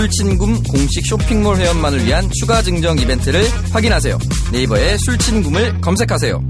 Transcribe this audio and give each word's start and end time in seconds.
술친굼 0.00 0.62
공식 0.70 1.04
쇼핑몰 1.04 1.56
회원만을 1.56 2.06
위한 2.06 2.24
추가 2.30 2.62
증정 2.62 2.96
이벤트를 2.98 3.42
확인하세요. 3.70 4.18
네이버에 4.50 4.96
술친굼을 4.96 5.82
검색하세요. 5.82 6.42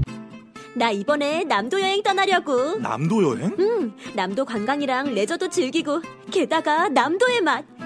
나 0.73 0.89
이번에 0.89 1.43
남도 1.43 1.81
여행 1.81 2.01
떠나려고. 2.01 2.77
남도 2.77 3.23
여행? 3.23 3.53
응, 3.59 3.91
남도 4.15 4.45
관광이랑 4.45 5.13
레저도 5.13 5.49
즐기고, 5.49 6.01
게다가 6.31 6.87
남도의 6.87 7.41
맛. 7.41 7.65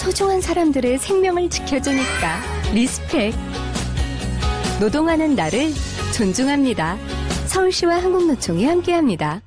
소중한 0.00 0.40
사람들의 0.40 0.96
생명을 0.96 1.50
지켜주니까 1.50 2.40
respect. 2.72 3.34
노동하는 4.80 5.34
나를 5.34 5.70
존중합니다. 6.16 6.96
서울시와 7.46 7.96
한국노총이 7.96 8.64
함께합니다. 8.64 9.42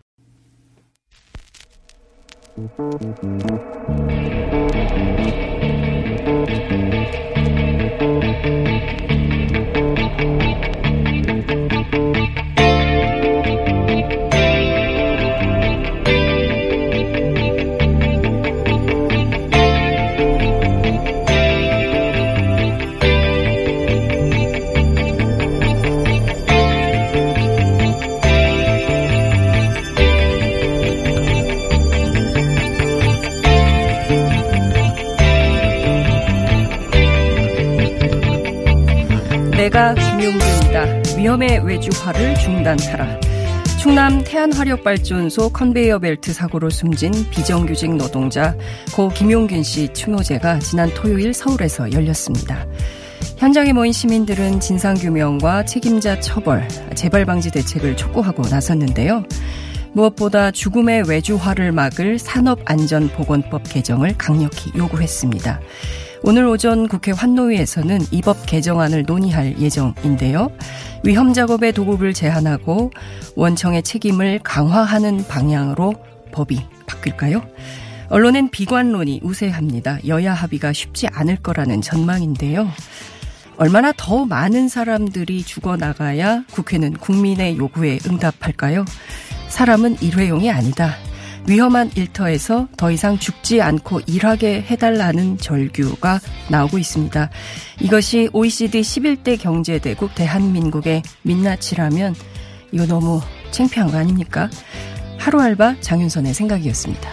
내가 39.63 39.93
김용규입니다. 39.93 41.17
위험의 41.17 41.65
외주화를 41.65 42.35
중단하라. 42.35 43.19
충남 43.79 44.21
태안화력발전소 44.21 45.53
컨베이어 45.53 45.99
벨트 45.99 46.33
사고로 46.33 46.69
숨진 46.69 47.13
비정규직 47.29 47.95
노동자 47.95 48.57
고 48.93 49.07
김용균 49.07 49.63
씨 49.63 49.87
추모제가 49.93 50.59
지난 50.59 50.93
토요일 50.93 51.33
서울에서 51.33 51.93
열렸습니다. 51.93 52.67
현장에 53.37 53.71
모인 53.71 53.93
시민들은 53.93 54.59
진상규명과 54.59 55.63
책임자 55.63 56.19
처벌, 56.19 56.67
재발 56.95 57.23
방지 57.23 57.49
대책을 57.49 57.95
촉구하고 57.95 58.41
나섰는데요. 58.49 59.23
무엇보다 59.93 60.51
죽음의 60.51 61.07
외주화를 61.07 61.71
막을 61.71 62.19
산업안전보건법 62.19 63.63
개정을 63.69 64.15
강력히 64.17 64.73
요구했습니다. 64.75 65.61
오늘 66.23 66.45
오전 66.45 66.87
국회 66.87 67.11
환노위에서는 67.11 67.99
이 68.11 68.21
법 68.21 68.45
개정안을 68.45 69.03
논의할 69.05 69.59
예정인데요. 69.59 70.49
위험 71.03 71.33
작업의 71.33 71.73
도급을 71.73 72.13
제한하고 72.13 72.91
원청의 73.35 73.83
책임을 73.83 74.39
강화하는 74.43 75.25
방향으로 75.27 75.93
법이 76.31 76.61
바뀔까요? 76.85 77.41
언론엔 78.09 78.51
비관론이 78.51 79.19
우세합니다. 79.23 79.99
여야 80.07 80.33
합의가 80.33 80.71
쉽지 80.71 81.07
않을 81.07 81.37
거라는 81.37 81.81
전망인데요. 81.81 82.69
얼마나 83.57 83.91
더 83.95 84.25
많은 84.25 84.69
사람들이 84.69 85.43
죽어나가야 85.43 86.45
국회는 86.51 86.93
국민의 86.93 87.57
요구에 87.57 87.99
응답할까요? 88.07 88.85
사람은 89.49 89.97
일회용이 90.01 90.49
아니다. 90.49 90.95
위험한 91.47 91.91
일터에서 91.95 92.67
더 92.77 92.89
이상 92.89 93.17
죽지 93.17 93.61
않고 93.61 94.01
일하게 94.07 94.61
해달라는 94.61 95.37
절규가 95.37 96.19
나오고 96.49 96.77
있습니다. 96.77 97.29
이것이 97.81 98.29
OECD 98.31 98.81
11대 98.81 99.39
경제대국 99.39 100.15
대한민국의 100.15 101.03
민낯이라면 101.23 102.15
이거 102.71 102.85
너무 102.85 103.21
창피한 103.51 103.91
거 103.91 103.97
아닙니까? 103.97 104.49
하루 105.17 105.41
알바 105.41 105.75
장윤선의 105.81 106.33
생각이었습니다. 106.33 107.11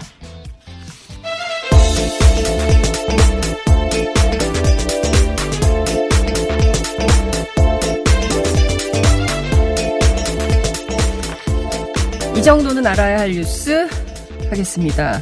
이 12.35 12.43
정도는 12.43 12.87
알아야 12.87 13.19
할 13.19 13.31
뉴스 13.33 13.87
하겠습니다. 14.51 15.21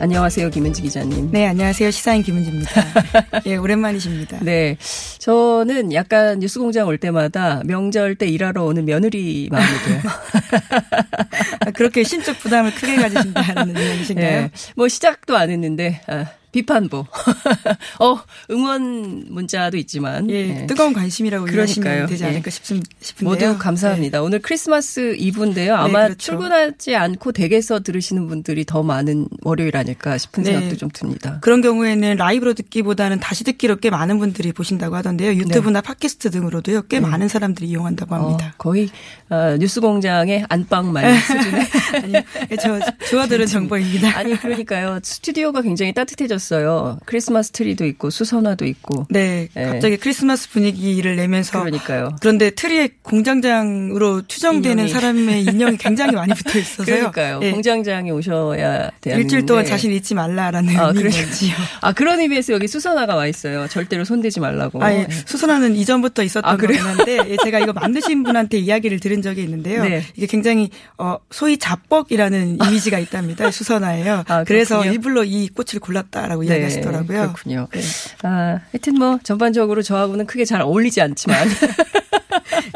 안녕하세요, 0.00 0.50
김은지 0.50 0.82
기자님. 0.82 1.32
네, 1.32 1.48
안녕하세요. 1.48 1.90
시사인 1.90 2.22
김은지입니다. 2.22 2.70
예, 3.46 3.56
오랜만이십니다. 3.56 4.38
네. 4.42 4.76
저는 5.18 5.92
약간 5.92 6.38
뉴스 6.38 6.60
공장 6.60 6.86
올 6.86 6.98
때마다 6.98 7.62
명절 7.64 8.14
때 8.14 8.26
일하러 8.28 8.62
오는 8.64 8.84
며느리 8.84 9.48
마음이 9.50 9.66
돼요. 9.84 10.00
아, 11.66 11.70
그렇게 11.72 12.04
심적 12.04 12.38
부담을 12.38 12.72
크게 12.72 12.94
가지신다는 12.96 13.74
이야기신가요? 13.82 14.40
네. 14.42 14.50
뭐 14.76 14.86
시작도 14.86 15.36
안 15.36 15.50
했는데, 15.50 16.00
아, 16.06 16.26
비판보. 16.52 17.06
어, 18.00 18.20
응원 18.50 19.26
문자도 19.28 19.76
있지만. 19.78 20.30
예, 20.30 20.62
예. 20.62 20.66
뜨거운 20.66 20.92
관심이라고 20.92 21.44
그러니까요. 21.44 21.66
이해하시면 21.84 22.06
되지 22.06 22.24
예. 22.24 22.28
않을까 22.28 22.50
싶, 22.50 22.64
싶은데요. 23.00 23.50
모두 23.50 23.58
감사합니다. 23.58 24.22
오늘 24.22 24.40
크리스마스 24.40 25.14
이브인데요. 25.16 25.74
아마 25.74 26.00
네, 26.00 26.04
그렇죠. 26.06 26.18
출근하지 26.18 26.96
않고 26.96 27.32
댁에서 27.32 27.80
들으시는 27.80 28.28
분들이 28.28 28.64
더 28.64 28.82
많은 28.82 29.28
월요일 29.42 29.76
아닐까 29.76 30.16
싶은 30.16 30.42
네. 30.42 30.52
생각도 30.52 30.76
좀 30.76 30.88
듭니다. 30.92 31.38
그런 31.42 31.60
경우에는 31.60 32.16
라이브로 32.16 32.54
듣기보다는 32.54 33.20
다시 33.20 33.44
듣기로 33.44 33.76
꽤 33.76 33.90
많은 33.90 34.18
분들이 34.18 34.52
보신다고 34.52 34.96
하던데요. 34.96 35.34
유튜브나 35.34 35.80
팟캐스트 35.82 36.30
등으로도요. 36.30 36.82
꽤 36.88 37.00
네. 37.00 37.06
많은 37.06 37.28
사람들이 37.28 37.68
이용한다고 37.68 38.14
합니다. 38.14 38.48
어, 38.48 38.54
거의 38.58 38.88
어, 39.28 39.56
뉴스공장의 39.58 40.46
안방만 40.48 41.20
수준의 41.20 41.66
아니요, 42.02 42.22
저 42.62 42.80
좋아들은 43.10 43.46
정보입니다. 43.46 44.16
아니 44.16 44.34
그러니까요. 44.36 45.00
스튜디오가 45.02 45.62
굉장히 45.62 45.92
따뜻해 45.92 46.26
졌어요. 46.38 46.98
크리스마스 47.04 47.50
트리도 47.50 47.84
있고 47.86 48.10
수선화도 48.10 48.64
있고. 48.66 49.06
네, 49.10 49.48
예. 49.56 49.64
갑자기 49.64 49.96
크리스마스 49.96 50.48
분위기를 50.50 51.16
내면서 51.16 51.58
그러니까요. 51.60 52.16
그런데 52.20 52.50
트리에 52.50 52.90
공장장으로 53.02 54.22
추정되는 54.26 54.84
인형이. 54.84 54.88
사람의 54.88 55.42
인형이 55.44 55.76
굉장히 55.78 56.12
많이 56.12 56.32
붙어 56.34 56.58
있어서요. 56.58 56.86
그러니까요. 57.10 57.40
예. 57.42 57.50
공장장이 57.50 58.10
오셔야 58.10 58.90
되는데 59.00 59.22
일주일 59.22 59.46
동안 59.46 59.64
자신 59.64 59.92
잊지 59.92 60.14
말라라는 60.14 60.76
아, 60.78 60.88
의미겠지요. 60.94 61.54
아 61.82 61.92
그런 61.92 62.20
의미에서 62.20 62.52
여기 62.52 62.68
수선화가 62.68 63.14
와 63.14 63.26
있어요. 63.26 63.66
절대로 63.68 64.04
손대지 64.04 64.40
말라고. 64.40 64.82
아, 64.82 64.92
예. 64.92 65.06
수선화는 65.26 65.76
이전부터 65.76 66.22
있었던 66.22 66.50
아? 66.50 66.56
거긴 66.56 66.78
한데 66.80 67.18
예, 67.28 67.36
제가 67.42 67.58
이거 67.58 67.72
만드신 67.72 68.22
분한테 68.22 68.58
이야기를 68.58 69.00
들은 69.00 69.22
적이 69.22 69.42
있는데요. 69.42 69.82
네. 69.84 70.04
이게 70.16 70.26
굉장히 70.26 70.70
어 70.96 71.18
소위 71.30 71.58
자뻑이라는 71.58 72.58
이미지가 72.64 72.98
있답니다. 72.98 73.50
수선화예요. 73.50 74.24
아, 74.28 74.44
그래서. 74.44 74.84
일부러 74.84 75.24
이 75.24 75.48
꽃을 75.48 75.80
골랐다 75.80 76.27
라고 76.28 76.42
네, 76.42 76.48
이야기하시더라고요. 76.48 77.20
그렇군요. 77.32 77.68
네. 77.72 77.80
아, 78.22 78.60
하여튼 78.70 78.94
뭐 78.98 79.18
전반적으로 79.22 79.82
저하고는 79.82 80.26
크게 80.26 80.44
잘 80.44 80.60
어울리지 80.60 81.00
않지만 81.00 81.48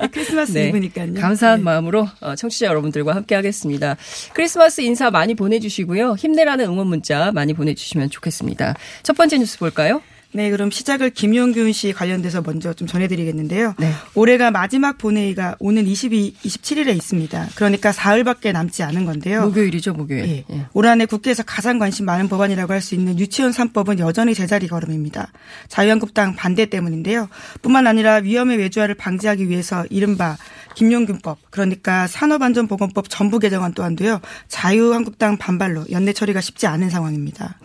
예, 0.03 0.07
크리스마스 0.13 0.53
네. 0.53 0.69
이브니까요. 0.69 1.15
감사한 1.15 1.59
네. 1.59 1.65
마음으로 1.65 2.09
어, 2.21 2.35
청취자 2.35 2.67
여러분들과 2.67 3.15
함께 3.15 3.35
하겠습니다. 3.35 3.97
크리스마스 4.33 4.81
인사 4.81 5.11
많이 5.11 5.35
보내주시고요. 5.35 6.15
힘내라는 6.15 6.65
응원 6.65 6.87
문자 6.87 7.31
많이 7.33 7.53
보내주시면 7.53 8.09
좋겠습니다. 8.09 8.75
첫 9.03 9.17
번째 9.17 9.39
뉴스 9.39 9.59
볼까요? 9.59 10.01
네, 10.35 10.51
그럼 10.51 10.71
시작을 10.71 11.11
김용균 11.11 11.73
씨 11.73 11.93
관련돼서 11.93 12.43
먼저 12.43 12.73
좀 12.73 12.89
전해드리겠는데요. 12.89 13.75
네. 13.79 13.93
올해가 14.15 14.51
마지막 14.51 14.99
본회의가 14.99 15.57
오는 15.59 15.87
22, 15.87 16.35
27일에 16.43 16.95
있습니다. 16.97 17.49
그러니까 17.55 17.93
사흘밖에 17.93 18.53
남지 18.53 18.83
않은 18.83 19.05
건데요. 19.05 19.43
목요일이죠, 19.47 19.93
목요일. 19.93 20.29
예. 20.29 20.45
예. 20.51 20.67
올 20.73 20.87
한해 20.87 21.07
국회에서 21.07 21.43
가장 21.43 21.79
관심 21.79 22.07
많은 22.07 22.29
법안이라고 22.29 22.73
할 22.73 22.83
수 22.83 22.97
있는 22.97 23.17
유치원 23.19 23.53
3법은 23.53 24.01
여전히 24.01 24.35
제자리 24.35 24.67
걸음입니다. 24.67 25.31
자유한국당 25.69 26.35
반대 26.35 26.67
때문인데요. 26.67 27.29
뿐만 27.63 27.87
아니라 27.87 28.17
위험의 28.17 28.59
외주화를 28.59 28.97
방지하기 28.97 29.49
위해서 29.49 29.87
이른바 29.89 30.37
김용균법, 30.75 31.39
그러니까 31.51 32.09
산업안전보건법 32.09 33.09
전부 33.09 33.39
개정안 33.39 33.73
또한도요. 33.73 34.21
자유한국당 34.49 35.37
반발로 35.37 35.85
연내 35.93 36.13
처리가 36.13 36.41
쉽지 36.41 36.67
않은 36.67 36.91
상황입니다. 36.91 37.59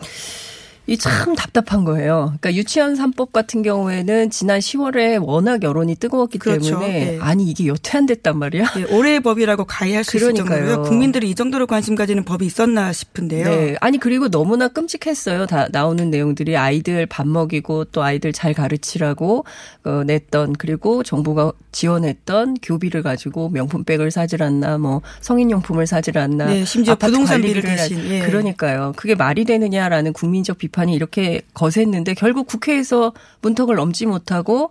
이 0.88 0.96
참 0.96 1.34
답답한 1.36 1.84
거예요. 1.84 2.34
그러니까 2.40 2.54
유치원 2.54 2.94
3법 2.94 3.32
같은 3.32 3.62
경우에는 3.62 4.30
지난 4.30 4.58
10월에 4.58 5.22
워낙 5.24 5.62
여론이 5.62 5.96
뜨거웠기 5.96 6.38
그렇죠. 6.38 6.70
때문에 6.80 6.88
네. 6.88 7.18
아니 7.20 7.44
이게 7.44 7.66
여태 7.66 7.98
안 7.98 8.06
됐단 8.06 8.38
말이야. 8.38 8.64
예, 8.78 8.84
올해의 8.96 9.20
법이라고 9.20 9.64
가해할 9.64 10.02
수 10.02 10.16
있을 10.16 10.32
그러니까요. 10.32 10.58
정도로요. 10.66 10.88
국민들이 10.88 11.28
이 11.30 11.34
정도로 11.34 11.66
관심 11.66 11.94
가지는 11.94 12.24
법이 12.24 12.46
있었나 12.46 12.92
싶은데요. 12.92 13.44
네. 13.48 13.76
아니 13.80 13.98
그리고 13.98 14.28
너무나 14.30 14.68
끔찍했어요. 14.68 15.46
다 15.46 15.68
나오는 15.70 16.08
내용들이 16.10 16.56
아이들 16.56 17.04
밥 17.06 17.26
먹이고 17.28 17.84
또 17.86 18.02
아이들 18.02 18.32
잘 18.32 18.54
가르치라고 18.54 19.44
어, 19.84 20.02
냈던 20.06 20.54
그리고 20.54 21.02
정부가 21.02 21.52
지원했던 21.70 22.56
교비를 22.62 23.02
가지고 23.02 23.50
명품백을 23.50 24.10
사질 24.10 24.42
않나 24.42 24.78
뭐 24.78 25.02
성인용품을 25.20 25.86
사질 25.86 26.18
않나 26.18 26.46
네, 26.46 26.64
심지어 26.64 26.94
부동산비를 26.94 27.62
대신, 27.62 28.02
예. 28.10 28.20
그러니까요. 28.20 28.94
그게 28.96 29.14
말이 29.14 29.44
되느냐라는 29.44 30.12
국민적 30.12 30.58
비판 30.58 30.77
이 30.86 30.92
이렇게 30.92 31.40
거셌는데 31.54 32.14
결국 32.14 32.46
국회에서 32.46 33.12
문턱을 33.42 33.76
넘지 33.76 34.06
못하고 34.06 34.70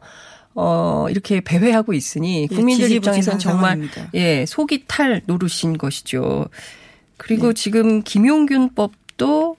어, 0.53 1.05
이렇게 1.09 1.41
배회하고 1.41 1.93
있으니 1.93 2.43
예, 2.43 2.47
국민들 2.47 2.87
지지부진한 2.87 3.19
입장에서는 3.19 3.39
정말 3.39 3.61
상황입니다. 3.71 4.09
예, 4.15 4.45
속이 4.47 4.85
탈 4.87 5.21
노릇인 5.25 5.77
것이죠. 5.77 6.47
그리고 7.17 7.53
지금 7.53 8.01
김용균법도 8.01 9.57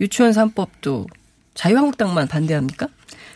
유치원 0.00 0.32
3법도 0.32 1.06
자유한국당만 1.54 2.28
반대합니까? 2.28 2.88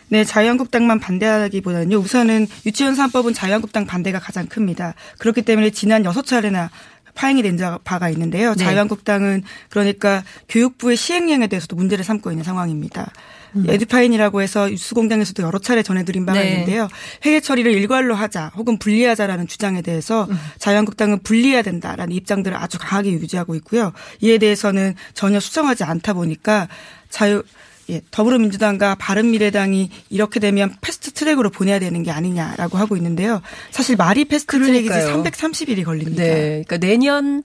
네, 0.09 0.23
자유한국당만 0.23 0.99
반대하기보다는요. 0.99 1.97
우선은 1.97 2.47
유치원 2.65 2.93
3법은 2.93 3.33
자유한국당 3.33 3.85
반대가 3.85 4.19
가장 4.19 4.47
큽니다. 4.47 4.93
그렇기 5.17 5.41
때문에 5.41 5.71
지난 5.71 6.03
6차례나 6.03 6.69
파행이 7.15 7.41
된 7.43 7.57
자- 7.57 7.79
바가 7.83 8.09
있는데요. 8.09 8.53
네. 8.55 8.63
자유한국당은 8.63 9.43
그러니까 9.69 10.23
교육부의 10.49 10.97
시행령에 10.97 11.47
대해서도 11.47 11.75
문제를 11.75 12.03
삼고 12.03 12.31
있는 12.31 12.43
상황입니다. 12.43 13.11
음. 13.55 13.65
에듀파인이라고 13.69 14.41
해서 14.41 14.67
뉴스공장에서도 14.67 15.43
여러 15.43 15.59
차례 15.59 15.83
전해드린 15.83 16.25
바가 16.25 16.39
네. 16.39 16.49
있는데요. 16.51 16.87
회계 17.23 17.39
처리를 17.39 17.71
일괄로 17.73 18.15
하자 18.15 18.51
혹은 18.55 18.79
분리하자라는 18.79 19.47
주장에 19.47 19.83
대해서 19.83 20.25
음. 20.29 20.37
자유한국당은 20.57 21.19
분리해야 21.21 21.61
된다라는 21.61 22.13
입장들을 22.15 22.57
아주 22.57 22.79
강하게 22.79 23.11
유지하고 23.11 23.53
있고요. 23.55 23.93
이에 24.21 24.39
대해서는 24.39 24.95
전혀 25.13 25.39
수정하지 25.39 25.83
않다 25.83 26.13
보니까 26.13 26.67
자유 27.11 27.43
예, 27.89 28.01
더불어민주당과 28.11 28.95
바른미래당이 28.95 29.89
이렇게 30.09 30.39
되면 30.39 30.73
패스트 30.81 31.11
트랙으로 31.11 31.49
보내야 31.49 31.79
되는 31.79 32.01
게 32.03 32.11
아니냐라고 32.11 32.77
하고 32.77 32.95
있는데요. 32.97 33.41
사실 33.71 33.95
말이 33.97 34.25
패스트 34.25 34.57
트랙이지 34.59 34.87
그러니까요. 34.89 35.23
330일이 35.23 35.83
걸립니다. 35.83 36.23
네. 36.23 36.63
그러니까 36.65 36.77
내년 36.77 37.43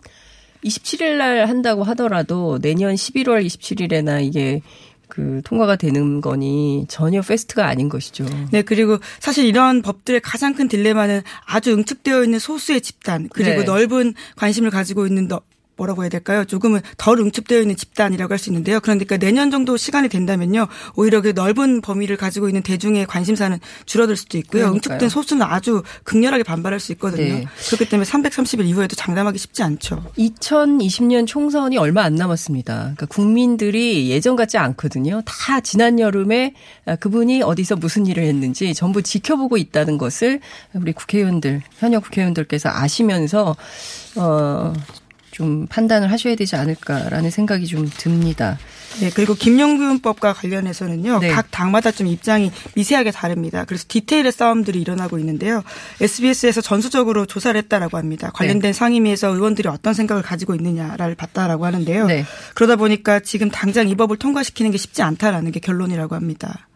27일 0.65 1.17
날 1.17 1.49
한다고 1.49 1.85
하더라도 1.85 2.59
내년 2.61 2.95
11월 2.95 3.45
27일에나 3.47 4.25
이게 4.25 4.61
그 5.09 5.41
통과가 5.45 5.77
되는 5.77 6.21
거니 6.21 6.85
전혀 6.89 7.23
fast가 7.23 7.67
아닌 7.67 7.89
것이죠. 7.89 8.27
네, 8.51 8.63
그리고 8.63 8.99
사실 9.21 9.47
이런 9.47 9.83
법들의 9.83 10.21
가장 10.21 10.55
큰 10.55 10.69
딜레마는 10.69 11.23
아주 11.47 11.73
응축되어 11.73 12.25
있는 12.25 12.39
소수의 12.39 12.81
집단, 12.83 13.29
그리고 13.33 13.61
네. 13.61 13.65
넓은 13.65 14.15
관심을 14.37 14.71
가지고 14.71 15.07
있는 15.07 15.27
너- 15.27 15.41
뭐라고 15.79 16.03
해야 16.03 16.11
될까요? 16.11 16.45
조금은 16.45 16.81
덜 16.99 17.19
응축되어 17.21 17.61
있는 17.61 17.77
집단이라고 17.77 18.33
할 18.33 18.39
수 18.39 18.51
있는데요. 18.51 18.79
그러니까 18.81 19.17
내년 19.17 19.51
정도 19.51 19.77
시간이 19.77 20.09
된다면요. 20.09 20.69
오히려 20.95 21.21
그 21.21 21.33
넓은 21.35 21.81
범위를 21.81 22.17
가지고 22.17 22.49
있는 22.49 22.63
대중의 22.63 23.07
관심사는 23.07 23.59
줄어들 23.85 24.17
수도 24.17 24.39
있고요. 24.39 24.63
그러니까요. 24.67 24.77
응축된 24.77 25.09
소수는 25.09 25.45
아주 25.45 25.83
극렬하게 26.05 26.45
반발할 26.45 26.79
수 26.81 26.93
있거든요. 26.93 27.35
네. 27.35 27.47
그렇기 27.67 27.89
때문에 27.89 28.09
330일 28.09 28.67
이후에도 28.67 28.95
장담하기 28.97 29.39
쉽지 29.39 29.63
않죠. 29.63 30.05
2020년 30.19 31.27
총선이 31.27 31.79
얼마 31.79 32.03
안 32.03 32.15
남았습니다. 32.15 32.75
그러니까 32.75 33.07
국민들이 33.07 34.09
예전 34.11 34.37
같지 34.37 34.57
않거든요. 34.59 35.23
다 35.25 35.61
지난 35.61 35.99
여름에 35.99 36.55
그분이 37.01 37.43
어디서 37.43 37.77
무슨 37.77 38.07
일을 38.07 38.23
했는지 38.25 38.75
전부 38.75 39.03
지켜보고 39.03 39.57
있다는 39.57 39.99
것을 39.99 40.41
우리 40.75 40.93
국회의원들, 40.93 41.63
현역 41.79 42.05
국회의원들께서 42.05 42.69
아시면서 42.69 43.57
어, 44.17 44.73
좀 45.39 45.69
판단을 45.69 46.11
하셔야 46.11 46.35
되지 46.35 46.57
않을까라는 46.57 47.31
생각이 47.31 47.65
좀 47.69 47.89
듭니다. 47.89 48.59
네, 49.01 49.09
그리고 49.15 49.35
김용균법과 49.35 50.33
관련해서는요, 50.33 51.21
네. 51.21 51.29
각 51.29 51.53
당마다 51.53 51.93
좀 51.93 52.09
입장이 52.09 52.51
미세하게 52.75 53.13
다릅니다. 53.13 53.65
그래서 53.65 53.85
디테일의 53.87 54.33
싸움들이 54.33 54.81
일어나고 54.81 55.17
있는데요. 55.21 55.63
SBS에서 56.01 56.61
전수적으로 56.61 57.25
조사를 57.25 57.57
했다라고 57.57 57.99
합니다. 57.99 58.33
관련된 58.35 58.73
상임위에서 58.73 59.29
의원들이 59.29 59.69
어떤 59.69 59.95
생각을 59.95 60.25
가지고 60.25 60.57
있느냐를 60.57 61.15
봤다라고 61.15 61.67
하는데요. 61.67 62.07
네. 62.07 62.25
그러다 62.55 62.75
보니까 62.75 63.21
지금 63.21 63.49
당장 63.49 63.89
이 63.89 63.95
법을 63.95 64.17
통과시키는 64.17 64.73
게 64.73 64.79
쉽지 64.79 65.03
않다라는 65.03 65.53
게 65.53 65.61
결론이라고 65.61 66.17
합니다. 66.17 66.67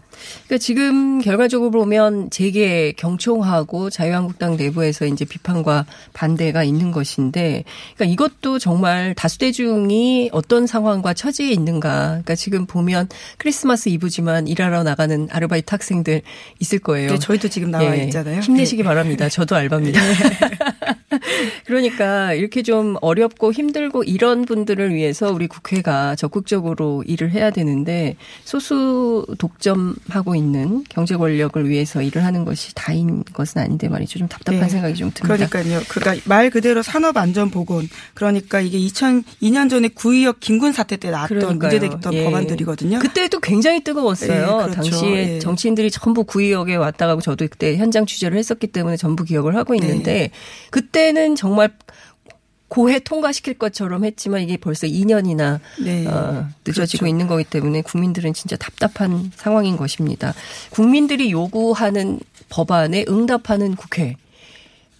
그러니까 0.46 0.58
지금 0.58 1.20
결과적으로 1.20 1.70
보면 1.70 2.30
재계 2.30 2.92
경총하고 2.92 3.90
자유한국당 3.90 4.56
내부에서 4.56 5.06
이제 5.06 5.24
비판과 5.24 5.86
반대가 6.12 6.64
있는 6.64 6.92
것인데, 6.92 7.64
그러니까 7.96 8.12
이것도 8.12 8.58
정말 8.58 9.14
다수대중이 9.14 10.30
어떤 10.32 10.66
상황과 10.66 11.14
처지에 11.14 11.50
있는가. 11.50 12.08
그러니까 12.08 12.34
지금 12.34 12.66
보면 12.66 13.08
크리스마스 13.38 13.88
이브지만 13.88 14.48
일하러 14.48 14.82
나가는 14.82 15.28
아르바이트 15.30 15.70
학생들 15.70 16.22
있을 16.60 16.78
거예요. 16.78 17.10
네, 17.10 17.18
저희도 17.18 17.48
지금 17.48 17.70
나와 17.70 17.96
예, 17.96 18.04
있잖아요. 18.04 18.40
힘내시기 18.40 18.82
네. 18.82 18.86
바랍니다. 18.86 19.28
저도 19.28 19.56
알바입니다. 19.56 20.00
그러니까 21.64 22.34
이렇게 22.34 22.62
좀 22.62 22.96
어렵고 23.00 23.52
힘들고 23.52 24.04
이런 24.04 24.44
분들을 24.44 24.94
위해서 24.94 25.30
우리 25.32 25.46
국회가 25.46 26.14
적극적으로 26.16 27.02
일을 27.06 27.30
해야 27.30 27.50
되는데 27.50 28.16
소수 28.44 29.26
독점하고 29.38 30.34
있는 30.34 30.84
경제 30.88 31.16
권력을 31.16 31.68
위해서 31.68 32.02
일을 32.02 32.24
하는 32.24 32.44
것이 32.44 32.74
다인 32.74 33.24
것은 33.24 33.60
아닌데 33.60 33.88
말이죠. 33.88 34.18
좀 34.18 34.28
답답한 34.28 34.62
네. 34.62 34.68
생각이 34.68 34.94
좀 34.94 35.10
듭니다. 35.12 35.46
그러니까요. 35.48 35.82
그러니까 35.88 36.22
말 36.28 36.50
그대로 36.50 36.82
산업안전보건. 36.82 37.88
그러니까 38.14 38.60
이게 38.60 38.78
2002년 38.78 39.70
전에 39.70 39.88
구의역 39.88 40.40
김군 40.40 40.72
사태 40.72 40.96
때 40.96 41.10
나왔던 41.10 41.38
그러니까요. 41.38 41.70
문제됐던 41.70 42.14
예. 42.14 42.24
법안들이거든요. 42.24 42.98
그때도 42.98 43.40
굉장히 43.40 43.82
뜨거웠어요. 43.84 44.32
예, 44.32 44.46
그렇죠. 44.46 44.74
당시에 44.74 45.34
예. 45.34 45.38
정치인들이 45.38 45.90
전부 45.90 46.24
구의역에 46.24 46.76
왔다 46.76 47.06
가고 47.06 47.20
저도 47.20 47.46
그때 47.48 47.76
현장 47.76 48.06
취재를 48.06 48.36
했었기 48.38 48.68
때문에 48.68 48.96
전부 48.96 49.24
기억을 49.24 49.56
하고 49.56 49.74
있는데 49.74 50.12
네. 50.12 50.30
그때는 50.70 51.21
정말 51.36 51.70
고해 52.72 53.00
통과시킬 53.00 53.54
것처럼 53.54 54.06
했지만 54.06 54.40
이게 54.40 54.56
벌써 54.56 54.86
2년이나 54.86 55.60
네. 55.78 56.06
어, 56.06 56.48
늦어지고 56.66 57.00
그렇죠. 57.00 57.06
있는 57.06 57.26
거기 57.26 57.44
때문에 57.44 57.82
국민들은 57.82 58.32
진짜 58.32 58.56
답답한 58.56 59.30
상황인 59.36 59.76
것입니다. 59.76 60.32
국민들이 60.70 61.30
요구하는 61.30 62.18
법안에 62.48 63.04
응답하는 63.10 63.76
국회. 63.76 64.16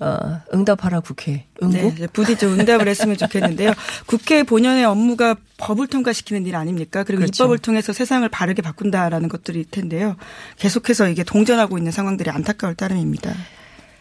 어, 0.01 0.41
응답하라 0.53 1.01
국회. 1.01 1.47
응고? 1.63 1.95
네, 1.95 2.07
부디 2.13 2.37
좀 2.37 2.59
응답을 2.59 2.89
했으면 2.89 3.17
좋겠는데요. 3.17 3.73
국회 4.05 4.43
본연의 4.43 4.85
업무가 4.85 5.37
법을 5.57 5.87
통과시키는 5.87 6.45
일 6.45 6.57
아닙니까? 6.57 7.05
그리고 7.05 7.21
그렇죠. 7.21 7.45
입법을 7.45 7.59
통해서 7.59 7.95
세상을 7.95 8.29
바르게 8.29 8.61
바꾼다라는 8.61 9.31
것들일 9.31 9.65
텐데요. 9.71 10.17
계속해서 10.59 11.09
이게 11.09 11.25
동전하고 11.25 11.79
있는 11.79 11.91
상황들이 11.91 12.29
안타까울 12.29 12.75
따름입니다. 12.75 13.33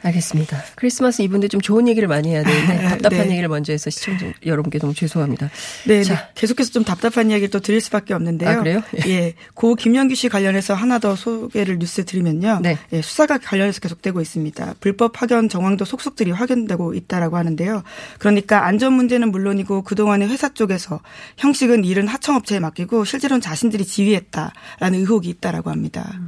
알겠습니다. 0.04 0.58
크리스마스 0.76 1.22
이분들 1.22 1.50
좀 1.50 1.62
좋은 1.62 1.88
얘기를 1.88 2.08
많이 2.08 2.30
해야 2.30 2.44
되는데 2.44 2.82
답답한 2.90 3.28
네. 3.28 3.32
얘기를 3.32 3.48
먼저 3.50 3.72
해서 3.72 3.90
시청자 3.90 4.26
여러분께 4.46 4.80
너무 4.80 4.94
죄송합니다. 4.94 5.50
네, 5.88 6.04
자. 6.04 6.16
네, 6.16 6.22
계속해서 6.36 6.72
좀 6.72 6.84
답답한 6.84 7.30
이야기를 7.30 7.50
또 7.50 7.60
드릴 7.60 7.82
수밖에 7.82 8.14
없는데요. 8.14 8.50
아, 8.50 8.56
그래요? 8.58 8.82
예, 9.08 9.34
고 9.54 9.76
김영규 9.76 10.16
씨 10.16 10.30
관련해서 10.30 10.74
하나 10.74 11.00
더 11.00 11.16
소개를 11.16 11.80
뉴스 11.80 12.04
드리면요. 12.06 12.60
네. 12.62 12.78
예, 12.94 13.02
수사가 13.02 13.38
관련해서 13.38 13.80
계속되고 13.80 14.22
있습니다. 14.22 14.76
불법 14.80 15.14
파견 15.14 15.50
정황도 15.50 15.86
속속들이 15.86 16.32
확인되고 16.32 16.94
있다라고 16.94 17.38
하는데요. 17.38 17.84
그러니까 18.20 18.66
안전 18.66 18.94
문제는 18.94 19.32
물론이고 19.32 19.84
그동안에 19.84 20.28
회사 20.28 20.54
쪽에서 20.54 21.00
형식은 21.38 21.86
일은 21.86 22.08
하청업체에 22.08 22.60
맡기고 22.60 23.06
실제로는 23.06 23.42
자신들이 23.42 23.86
지휘했다라는 23.86 25.00
의혹이 25.00 25.30
있다라고 25.30 25.70
합니다. 25.70 26.20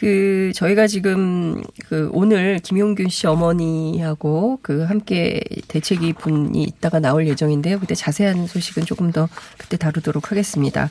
그 0.00 0.50
저희가 0.54 0.86
지금 0.86 1.62
그 1.86 2.08
오늘 2.14 2.58
김용균 2.58 3.10
씨 3.10 3.26
어머니하고 3.26 4.58
그 4.62 4.84
함께 4.84 5.42
대책위 5.68 6.14
분이 6.14 6.62
있다가 6.62 7.00
나올 7.00 7.28
예정인데요. 7.28 7.78
그때 7.78 7.94
자세한 7.94 8.46
소식은 8.46 8.86
조금 8.86 9.12
더 9.12 9.28
그때 9.58 9.76
다루도록 9.76 10.30
하겠습니다. 10.30 10.88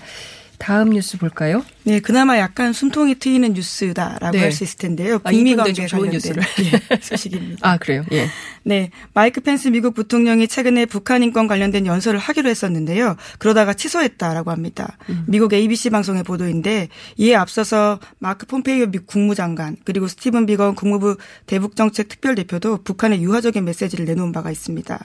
다음 0.59 0.91
뉴스 0.91 1.17
볼까요? 1.17 1.63
네, 1.83 1.99
그나마 1.99 2.37
약간 2.37 2.73
숨통이 2.73 3.15
트이는 3.15 3.53
뉴스다라고 3.53 4.31
네. 4.31 4.39
할수 4.39 4.63
있을 4.63 4.77
텐데요. 4.77 5.15
아, 5.23 5.31
북미 5.31 5.51
이분들 5.51 5.73
관계 5.73 5.73
좀 5.73 5.87
좋은 5.87 6.09
뉴스를. 6.09 6.43
예, 6.91 6.99
소식입니다. 7.01 7.67
아 7.67 7.77
그래요. 7.77 8.03
예. 8.11 8.27
네, 8.63 8.91
마이크 9.13 9.41
펜스 9.41 9.69
미국 9.69 9.93
부통령이 9.93 10.47
최근에 10.47 10.85
북한 10.85 11.23
인권 11.23 11.47
관련된 11.47 11.85
연설을 11.85 12.19
하기로 12.19 12.49
했었는데요. 12.49 13.15
그러다가 13.39 13.73
취소했다라고 13.73 14.51
합니다. 14.51 14.97
미국 15.25 15.53
ABC 15.53 15.89
방송의 15.89 16.23
보도인데 16.23 16.89
이에 17.17 17.35
앞서서 17.35 17.99
마크 18.19 18.45
폼페이오 18.45 18.87
미 18.87 18.99
국무장관 18.99 19.77
그리고 19.85 20.07
스티븐 20.07 20.45
비건 20.45 20.75
국무부 20.75 21.17
대북정책 21.47 22.09
특별대표도 22.09 22.83
북한의 22.83 23.23
유화적인 23.23 23.63
메시지를 23.63 24.05
내놓은 24.05 24.31
바가 24.31 24.51
있습니다. 24.51 24.99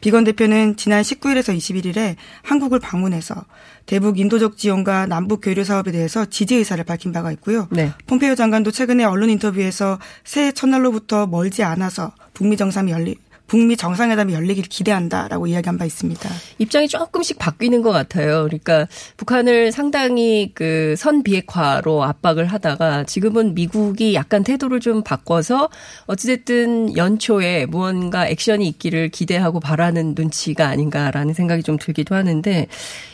비건 0.00 0.24
대표는 0.24 0.76
지난 0.76 1.02
19일에서 1.02 1.56
21일에 1.56 2.16
한국을 2.42 2.78
방문해서 2.78 3.44
대북 3.86 4.18
인도적 4.18 4.56
지원과 4.56 5.06
남북 5.06 5.40
교류 5.42 5.64
사업에 5.64 5.90
대해서 5.90 6.26
지지 6.30 6.56
의사를 6.56 6.82
밝힌 6.84 7.12
바가 7.12 7.32
있고요. 7.32 7.68
네. 7.70 7.92
폼페이오 8.06 8.34
장관도 8.34 8.70
최근에 8.70 9.04
언론 9.04 9.30
인터뷰에서 9.30 9.98
새해 10.24 10.52
첫날로부터 10.52 11.26
멀지 11.26 11.62
않아서 11.62 12.12
북미 12.34 12.56
정상이 12.56 12.90
열리 12.90 13.16
북미 13.50 13.76
정상회담이 13.76 14.32
열리길 14.32 14.66
기대한다라고 14.66 15.48
이야기한 15.48 15.76
바 15.76 15.84
있습니다. 15.84 16.30
입장이 16.58 16.86
조금씩 16.86 17.36
바뀌는 17.36 17.82
것 17.82 17.90
같아요. 17.90 18.44
그러니까 18.44 18.86
북한을 19.16 19.72
상당히 19.72 20.52
그 20.54 20.94
선비핵화로 20.96 22.04
압박을 22.04 22.46
하다가 22.46 23.02
지금은 23.04 23.54
미국이 23.54 24.14
약간 24.14 24.44
태도를 24.44 24.78
좀 24.78 25.02
바꿔서 25.02 25.68
어찌됐든 26.06 26.96
연초에 26.96 27.66
무언가 27.66 28.28
액션이 28.28 28.68
있기를 28.68 29.08
기대하고 29.08 29.58
바라는 29.58 30.14
눈치가 30.16 30.68
아닌가라는 30.68 31.34
생각이 31.34 31.64
좀 31.64 31.76
들기도 31.76 32.14
하는데 32.14 32.68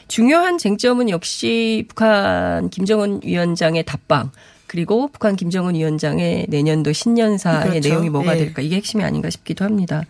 중요한 0.06 0.58
쟁점은 0.58 1.08
역시 1.08 1.86
북한 1.88 2.68
김정은 2.68 3.22
위원장의 3.24 3.86
답방 3.86 4.32
그리고 4.76 5.08
북한 5.08 5.36
김정은 5.36 5.74
위원장의 5.74 6.48
내년도 6.50 6.92
신년사의 6.92 7.70
그렇죠. 7.70 7.88
내용이 7.88 8.10
뭐가 8.10 8.34
예. 8.34 8.38
될까 8.38 8.60
이게 8.60 8.76
핵심이 8.76 9.02
아닌가 9.02 9.30
싶기도 9.30 9.64
합니다. 9.64 10.04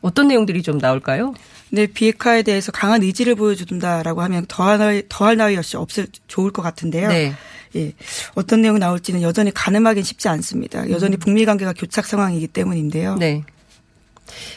어떤 0.00 0.26
내용들이 0.26 0.64
좀 0.64 0.78
나올까요? 0.78 1.34
네, 1.70 1.86
비핵화에 1.86 2.42
대해서 2.42 2.72
강한 2.72 3.04
의지를 3.04 3.36
보여준다라고 3.36 4.22
하면 4.22 4.44
더할 4.48 4.78
나위, 4.78 5.02
더할 5.08 5.36
나위 5.36 5.56
없이 5.56 5.76
없을 5.76 6.08
좋을 6.26 6.50
것 6.50 6.62
같은데요. 6.62 7.06
네. 7.06 7.32
예, 7.76 7.92
어떤 8.34 8.60
내용 8.60 8.80
나올지는 8.80 9.22
여전히 9.22 9.52
가늠하기는 9.54 10.02
쉽지 10.02 10.28
않습니다. 10.28 10.90
여전히 10.90 11.16
북미 11.16 11.44
관계가 11.44 11.72
교착 11.72 12.06
상황이기 12.06 12.48
때문인데요. 12.48 13.12
음. 13.14 13.18
네. 13.20 13.44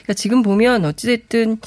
그러니까 0.01 0.13
지금 0.15 0.41
보면 0.41 0.85
어찌됐든 0.85 1.59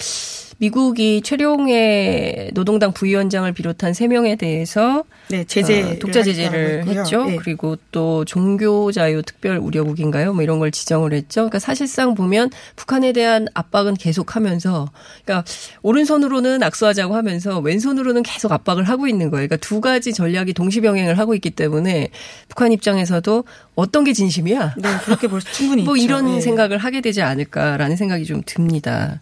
미국이 0.63 1.23
최룡해 1.25 2.51
노동당 2.55 2.93
부위원장을 2.93 3.51
비롯한 3.53 3.95
세 3.95 4.07
명에 4.07 4.37
대해서 4.37 5.03
네, 5.27 5.43
제재 5.43 5.83
어, 5.83 5.99
독자 5.99 6.23
제재를 6.23 6.87
했죠. 6.87 7.25
네. 7.25 7.35
그리고 7.35 7.77
또 7.91 8.25
종교 8.25 8.93
자유 8.93 9.23
특별 9.23 9.57
우려국인가요? 9.57 10.33
뭐 10.33 10.45
이런 10.45 10.61
걸 10.61 10.71
지정을 10.71 11.15
했죠. 11.15 11.41
그러니까 11.41 11.59
사실상 11.59 12.15
보면 12.15 12.51
북한에 12.77 13.13
대한 13.13 13.49
압박은 13.55 13.95
계속하면서 13.95 14.89
그러니까 15.25 15.45
오른손으로는 15.83 16.63
악수하자고 16.63 17.17
하면서 17.17 17.59
왼손으로는 17.59 18.23
계속 18.23 18.53
압박을 18.53 18.85
하고 18.85 19.09
있는 19.09 19.31
거예요. 19.31 19.49
그러니까 19.49 19.57
두 19.57 19.81
가지 19.81 20.13
전략이 20.13 20.53
동시병행을 20.53 21.19
하고 21.19 21.35
있기 21.35 21.51
때문에 21.51 22.11
북한 22.49 22.71
입장에서도 22.71 23.43
어떤 23.75 24.05
게 24.05 24.13
진심이야? 24.13 24.77
네, 24.79 24.89
그렇게 25.07 25.27
볼수 25.27 25.53
충분히 25.53 25.83
뭐 25.83 25.97
있죠. 25.97 26.05
이런 26.05 26.37
예. 26.37 26.41
생각을 26.41 26.79
하게 26.79 27.01
되지 27.01 27.21
않을까라는 27.21 27.97
생각이 27.97 28.27
좀 28.27 28.43
듭니다. 28.47 29.21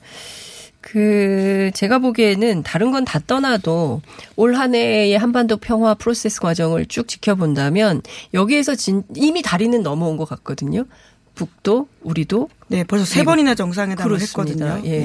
그 0.83 1.71
제가 1.75 1.99
보기에는 1.99 2.63
다른 2.63 2.91
건 2.91 3.05
다 3.05 3.19
떠나도 3.27 4.01
올 4.37 4.55
한 4.55 4.75
해의 4.75 5.17
한반도 5.19 5.57
평화 5.59 5.95
프로세스 5.95 6.41
과정을 6.41 6.87
쭉 6.87 7.07
지켜본다면 7.09 8.03
여기에서 8.35 8.75
진, 8.75 9.03
이미 9.15 9.43
다리는 9.43 9.83
넘어온 9.83 10.17
것 10.17 10.27
같거든요. 10.29 10.85
북도 11.35 11.89
우리도 12.03 12.49
네, 12.69 12.85
벌써 12.85 13.05
세. 13.05 13.25
번이나 13.25 13.55
정상회담을 13.55 14.17
그렇습니다. 14.19 14.75
했거든요. 14.75 14.91
예. 14.91 14.99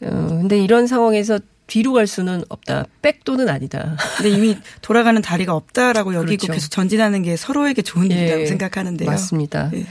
네. 0.00 0.08
어, 0.08 0.26
근데 0.28 0.58
이런 0.62 0.86
상황에서 0.86 1.38
뒤로 1.66 1.92
갈 1.94 2.06
수는 2.06 2.44
없다. 2.48 2.86
백도는 3.02 3.48
아니다. 3.48 3.96
근데 4.16 4.30
이미 4.30 4.56
돌아가는 4.82 5.20
다리가 5.20 5.54
없다라고 5.54 6.14
여기고 6.14 6.40
그렇죠. 6.46 6.52
계속 6.52 6.70
전진하는 6.70 7.22
게 7.22 7.36
서로에게 7.36 7.82
좋은 7.82 8.10
일이라고 8.10 8.42
예, 8.42 8.46
생각하는데요. 8.46 9.08
맞습니다. 9.08 9.70
예. 9.74 9.86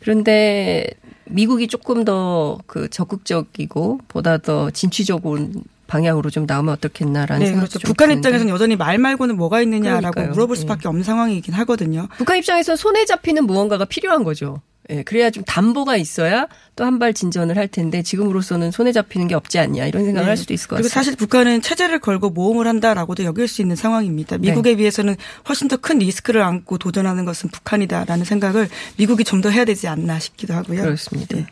그런데 0.00 0.86
미국이 1.26 1.68
조금 1.68 2.04
더 2.04 2.58
그 2.66 2.88
적극적이고 2.88 4.00
보다 4.08 4.38
더 4.38 4.70
진취적인 4.70 5.64
방향으로 5.86 6.28
좀 6.30 6.44
나오면 6.46 6.74
어떻겠나라는 6.74 7.40
네, 7.40 7.46
생각이 7.46 7.68
그렇죠. 7.68 7.78
좀 7.78 7.88
북한 7.88 8.08
드는데. 8.08 8.18
입장에서는 8.28 8.52
여전히 8.52 8.76
말 8.76 8.98
말고는 8.98 9.36
뭐가 9.36 9.62
있느냐라고 9.62 10.10
그러니까요. 10.12 10.30
물어볼 10.32 10.56
수밖에 10.56 10.86
없는 10.88 11.02
상황이긴 11.02 11.54
하거든요. 11.54 12.08
북한 12.18 12.36
입장에서 12.38 12.76
손에 12.76 13.04
잡히는 13.06 13.46
무언가가 13.46 13.84
필요한 13.86 14.22
거죠. 14.24 14.60
예, 14.90 15.02
그래야 15.02 15.28
좀 15.30 15.44
담보가 15.44 15.96
있어야 15.96 16.46
또 16.76 16.84
한 16.84 16.98
발 16.98 17.12
진전을 17.12 17.58
할 17.58 17.68
텐데 17.68 18.02
지금으로서는 18.02 18.70
손에 18.70 18.92
잡히는 18.92 19.28
게 19.28 19.34
없지 19.34 19.58
않냐 19.58 19.86
이런 19.86 20.04
생각을 20.04 20.24
네. 20.26 20.28
할 20.30 20.36
수도 20.36 20.54
있을 20.54 20.68
것 20.68 20.76
그리고 20.76 20.84
같습니다. 20.84 20.94
사실 20.94 21.16
북한은 21.16 21.60
체제를 21.60 21.98
걸고 21.98 22.30
모험을 22.30 22.66
한다라고도 22.66 23.24
여길 23.24 23.48
수 23.48 23.60
있는 23.60 23.76
상황입니다. 23.76 24.38
미국에 24.38 24.76
비해서는 24.76 25.16
훨씬 25.48 25.68
더 25.68 25.76
큰 25.76 25.98
리스크를 25.98 26.42
안고 26.42 26.78
도전하는 26.78 27.24
것은 27.24 27.50
북한이다라는 27.50 28.24
생각을 28.24 28.68
미국이 28.96 29.24
좀 29.24 29.42
더 29.42 29.50
해야 29.50 29.64
되지 29.64 29.86
않나 29.88 30.18
싶기도 30.18 30.54
하고요. 30.54 30.82
그렇습니다. 30.82 31.36
네. 31.36 31.46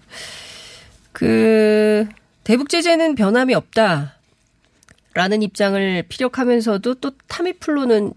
그 1.13 2.07
대북 2.45 2.69
제재는 2.69 3.15
변함이 3.15 3.55
없다 3.55 4.15
라는 5.15 5.43
입장을 5.43 6.05
피력하면서도 6.09 6.95
또 6.97 7.11
타미플루는 7.29 8.13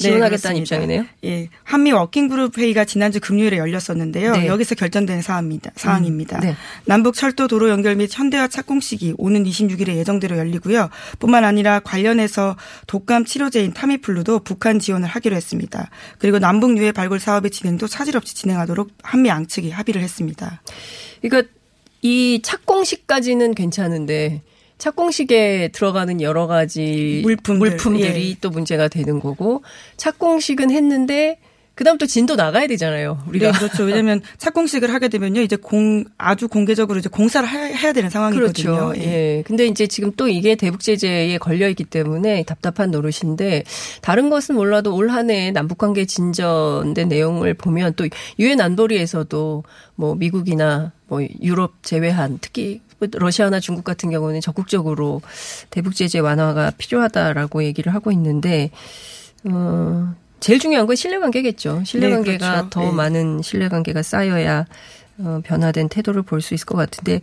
지원하겠다는 0.00 0.54
네. 0.54 0.60
입장이네요. 0.60 1.06
예, 1.24 1.48
한미 1.62 1.92
워킹 1.92 2.28
그룹 2.28 2.56
회의가 2.58 2.84
지난주 2.84 3.20
금요일에 3.20 3.58
열렸었는데요. 3.58 4.32
네. 4.32 4.46
여기서 4.46 4.74
결정된 4.74 5.22
사안입니다. 5.22 5.72
사안입니다. 5.76 6.38
음, 6.38 6.40
네. 6.40 6.56
남북 6.86 7.14
철도 7.14 7.48
도로 7.48 7.68
연결 7.68 7.96
및 7.96 8.10
현대화 8.12 8.48
착공식이 8.48 9.14
오는 9.18 9.44
26일에 9.44 9.96
예정대로 9.96 10.38
열리고요. 10.38 10.88
뿐만 11.18 11.44
아니라 11.44 11.80
관련해서 11.80 12.56
독감 12.86 13.24
치료제인 13.24 13.72
타미플루도 13.72 14.40
북한 14.40 14.78
지원을 14.78 15.08
하기로 15.08 15.36
했습니다. 15.36 15.90
그리고 16.18 16.38
남북 16.38 16.76
유해 16.78 16.92
발굴 16.92 17.20
사업의 17.20 17.50
진행도 17.50 17.86
차질 17.86 18.16
없이 18.16 18.34
진행하도록 18.34 18.90
한미 19.02 19.28
양측이 19.28 19.70
합의를 19.70 20.02
했습니다. 20.02 20.62
그러니까 21.20 21.50
이 22.02 22.40
착공식까지는 22.42 23.54
괜찮은데 23.54 24.42
착공식에 24.80 25.68
들어가는 25.72 26.20
여러 26.20 26.46
가지 26.46 27.20
물품들, 27.22 28.16
이 28.16 28.30
예. 28.30 28.36
또 28.40 28.50
문제가 28.50 28.88
되는 28.88 29.20
거고 29.20 29.62
착공식은 29.96 30.70
했는데 30.70 31.38
그다음 31.76 31.96
또 31.96 32.04
진도 32.04 32.34
나가야 32.36 32.66
되잖아요. 32.66 33.22
우리가 33.28 33.52
네, 33.52 33.58
그렇죠. 33.58 33.84
왜냐하면 33.84 34.20
착공식을 34.36 34.92
하게 34.92 35.08
되면요, 35.08 35.40
이제 35.40 35.56
공 35.56 36.04
아주 36.18 36.46
공개적으로 36.48 36.98
이제 36.98 37.08
공사를 37.08 37.48
하- 37.48 37.58
해야 37.58 37.92
되는 37.94 38.10
상황이거든요. 38.10 38.74
그렇죠. 38.88 39.00
예. 39.02 39.42
근데 39.46 39.66
이제 39.66 39.86
지금 39.86 40.12
또 40.14 40.28
이게 40.28 40.56
대북 40.56 40.80
제재에 40.80 41.38
걸려 41.38 41.70
있기 41.70 41.84
때문에 41.84 42.42
답답한 42.42 42.90
노릇인데 42.90 43.64
다른 44.02 44.28
것은 44.28 44.56
몰라도 44.56 44.94
올 44.94 45.08
한해 45.08 45.52
남북 45.52 45.78
관계 45.78 46.04
진전된 46.04 47.08
내용을 47.08 47.54
보면 47.54 47.94
또 47.96 48.06
유엔 48.38 48.60
안보리에서도 48.60 49.64
뭐 49.94 50.14
미국이나 50.16 50.92
뭐 51.06 51.26
유럽 51.42 51.82
제외한 51.82 52.38
특히 52.42 52.82
러시아나 53.12 53.60
중국 53.60 53.84
같은 53.84 54.10
경우는 54.10 54.40
적극적으로 54.40 55.22
대북 55.70 55.94
제재 55.94 56.18
완화가 56.18 56.72
필요하다라고 56.78 57.64
얘기를 57.64 57.94
하고 57.94 58.12
있는데 58.12 58.70
어 59.44 60.14
제일 60.40 60.58
중요한 60.58 60.86
건 60.86 60.96
신뢰관계겠죠. 60.96 61.82
신뢰관계가 61.84 62.46
네, 62.46 62.52
그렇죠. 62.52 62.70
더 62.70 62.80
네. 62.82 62.92
많은 62.92 63.42
신뢰관계가 63.42 64.02
쌓여야 64.02 64.66
어, 65.18 65.40
변화된 65.44 65.88
태도를 65.88 66.22
볼 66.22 66.40
수 66.40 66.54
있을 66.54 66.66
것 66.66 66.76
같은데 66.76 67.20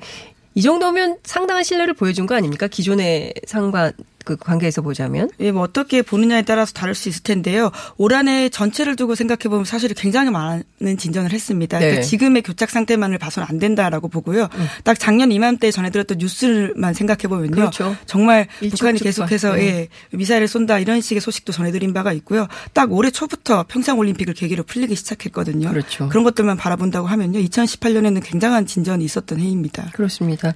이 0.53 0.62
정도면 0.62 1.17
상당한 1.24 1.63
신뢰를 1.63 1.93
보여준 1.93 2.25
거 2.25 2.36
아닙니까? 2.36 2.67
기존의 2.67 3.34
상관 3.48 3.93
그 4.27 4.36
관계에서 4.36 4.81
보자면. 4.81 5.29
예, 5.39 5.53
뭐 5.53 5.62
어떻게 5.62 6.01
보느냐에 6.01 6.41
따라서 6.41 6.74
다를 6.74 6.96
수 6.96 7.07
있을 7.07 7.24
텐데요. 7.24 7.72
올 7.96 8.13
한해 8.13 8.50
전체를 8.50 8.98
두고 8.98 9.15
생각해 9.15 9.43
보면 9.43 9.63
사실 9.63 9.93
굉장히 9.93 10.31
많은 10.31 10.98
진전을 10.98 11.31
했습니다. 11.31 11.79
네. 11.79 11.86
그러니까 11.86 12.05
지금의 12.05 12.41
교착 12.41 12.69
상태만을 12.69 13.19
봐서는 13.19 13.48
안 13.50 13.57
된다라고 13.57 14.10
보고요. 14.10 14.50
딱 14.84 15.00
작년 15.00 15.31
이맘때 15.31 15.72
전해들었던 15.72 16.17
뉴스만 16.17 16.93
생각해 16.93 17.29
보면요. 17.29 17.55
그렇죠. 17.55 17.96
정말. 18.05 18.48
북한이 18.60 19.00
계속해서 19.00 19.53
네. 19.53 19.62
예, 19.65 19.88
미사일을 20.12 20.50
쏜다 20.50 20.79
이런 20.79 21.00
식의 21.00 21.22
소식도 21.22 21.53
전해드린 21.53 21.93
바가 21.93 22.12
있고요. 22.12 22.48
딱 22.74 22.91
올해 22.91 23.10
초부터 23.10 23.63
평창 23.69 23.98
올림픽을 23.98 24.34
계기로 24.34 24.63
풀리기 24.63 24.93
시작했거든요. 24.96 25.69
그렇죠. 25.69 26.10
그런 26.10 26.25
것들만 26.25 26.57
바라본다고 26.57 27.07
하면요. 27.07 27.39
2018년에는 27.39 28.22
굉장한 28.22 28.65
진전이 28.65 29.05
있었던 29.05 29.39
해입니다. 29.39 29.89
그렇습니다. 29.93 30.53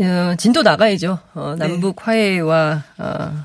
어, 0.00 0.34
진도 0.36 0.62
나가야죠. 0.62 1.18
어, 1.34 1.54
남북 1.58 2.06
화해와 2.06 2.82
어, 2.98 3.44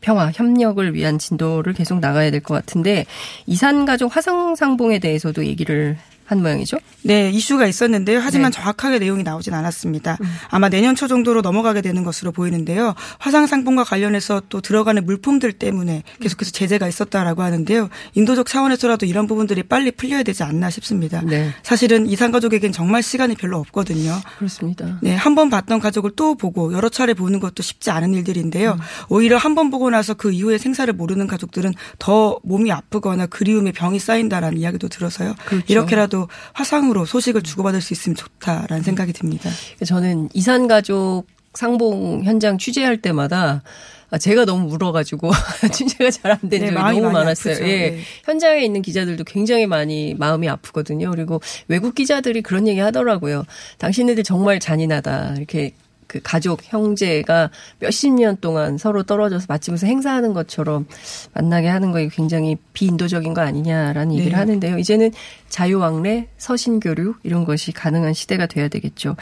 평화, 0.00 0.30
협력을 0.32 0.94
위한 0.94 1.18
진도를 1.18 1.72
계속 1.72 1.98
나가야 2.00 2.30
될 2.30 2.40
것 2.40 2.54
같은데 2.54 3.06
이산가족 3.46 4.14
화성상봉에 4.14 4.98
대해서도 4.98 5.46
얘기를 5.46 5.96
한 6.26 6.42
모양이죠. 6.42 6.78
네, 7.02 7.30
이슈가 7.30 7.66
있었는데요. 7.66 8.18
하지만 8.22 8.50
네. 8.50 8.56
정확하게 8.56 8.98
내용이 8.98 9.22
나오진 9.22 9.52
않았습니다. 9.52 10.16
아마 10.48 10.68
내년 10.70 10.94
초 10.94 11.06
정도로 11.06 11.42
넘어가게 11.42 11.82
되는 11.82 12.02
것으로 12.02 12.32
보이는데요. 12.32 12.94
화상 13.18 13.46
상품과 13.46 13.84
관련해서 13.84 14.42
또 14.48 14.60
들어가는 14.62 15.04
물품들 15.04 15.52
때문에 15.52 16.02
계속해서 16.20 16.50
제재가 16.52 16.88
있었다라고 16.88 17.42
하는데요. 17.42 17.90
인도적 18.14 18.46
차원에서라도 18.46 19.06
이런 19.06 19.26
부분들이 19.26 19.62
빨리 19.62 19.90
풀려야 19.90 20.22
되지 20.22 20.42
않나 20.44 20.70
싶습니다. 20.70 21.20
네. 21.22 21.50
사실은 21.62 22.06
이산 22.08 22.32
가족에겐 22.32 22.72
정말 22.72 23.02
시간이 23.02 23.34
별로 23.36 23.58
없거든요. 23.58 24.18
그렇습니다. 24.38 24.98
네, 25.02 25.14
한 25.14 25.34
번 25.34 25.50
봤던 25.50 25.80
가족을 25.80 26.12
또 26.14 26.36
보고 26.36 26.72
여러 26.72 26.88
차례 26.88 27.12
보는 27.12 27.40
것도 27.40 27.62
쉽지 27.64 27.90
않은 27.90 28.14
일들인데요. 28.14 28.78
오히려 29.08 29.36
한 29.36 29.54
번 29.56 29.70
보고 29.70 29.90
나서 29.90 30.14
그 30.14 30.30
이후에 30.32 30.58
생사를 30.58 30.92
모르는 30.94 31.26
가족들은 31.26 31.74
더 31.98 32.38
몸이 32.44 32.70
아프거나 32.72 33.26
그리움의 33.26 33.72
병이 33.72 33.98
쌓인다라는 33.98 34.58
이야기도 34.58 34.88
들어서요. 34.88 35.34
그렇죠. 35.44 35.64
이렇게라도 35.68 36.13
화상으로 36.52 37.04
소식을 37.06 37.42
주고받을 37.42 37.80
수 37.80 37.92
있으면 37.92 38.16
좋다라는 38.16 38.82
생각이 38.82 39.12
듭니다. 39.12 39.50
저는 39.84 40.28
이산 40.34 40.68
가족 40.68 41.24
상봉 41.54 42.24
현장 42.24 42.58
취재할 42.58 43.00
때마다 43.00 43.62
아, 44.10 44.18
제가 44.18 44.44
너무 44.44 44.72
울어가지고 44.72 45.30
취재가 45.72 46.10
잘안된 46.10 46.48
네, 46.48 46.58
적이 46.58 46.74
너무 46.74 47.10
많았어요. 47.10 47.54
아프죠. 47.54 47.68
예. 47.68 47.90
네. 47.90 48.00
현장에 48.24 48.64
있는 48.64 48.80
기자들도 48.82 49.24
굉장히 49.24 49.66
많이 49.66 50.14
마음이 50.14 50.48
아프거든요. 50.48 51.10
그리고 51.10 51.40
외국 51.66 51.94
기자들이 51.94 52.42
그런 52.42 52.68
얘기 52.68 52.78
하더라고요. 52.78 53.44
당신네들 53.78 54.22
정말 54.22 54.60
잔인하다. 54.60 55.34
이렇게 55.38 55.72
그 56.14 56.20
가족, 56.22 56.60
형제가 56.62 57.50
몇십 57.80 58.14
년 58.14 58.36
동안 58.40 58.78
서로 58.78 59.02
떨어져서 59.02 59.46
마치면서 59.48 59.88
행사하는 59.88 60.32
것처럼 60.32 60.86
만나게 61.32 61.66
하는 61.66 61.90
거에 61.90 62.08
굉장히 62.08 62.56
비인도적인 62.72 63.34
거 63.34 63.40
아니냐라는 63.40 64.12
얘기를 64.12 64.30
네. 64.30 64.38
하는데요. 64.38 64.78
이제는 64.78 65.10
자유왕래, 65.48 66.28
서신교류 66.38 67.14
이런 67.24 67.44
것이 67.44 67.72
가능한 67.72 68.14
시대가 68.14 68.46
돼야 68.46 68.68
되겠죠. 68.68 69.16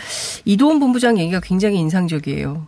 이도훈 0.44 0.80
본부장 0.80 1.18
얘기가 1.18 1.40
굉장히 1.40 1.78
인상적이에요. 1.78 2.66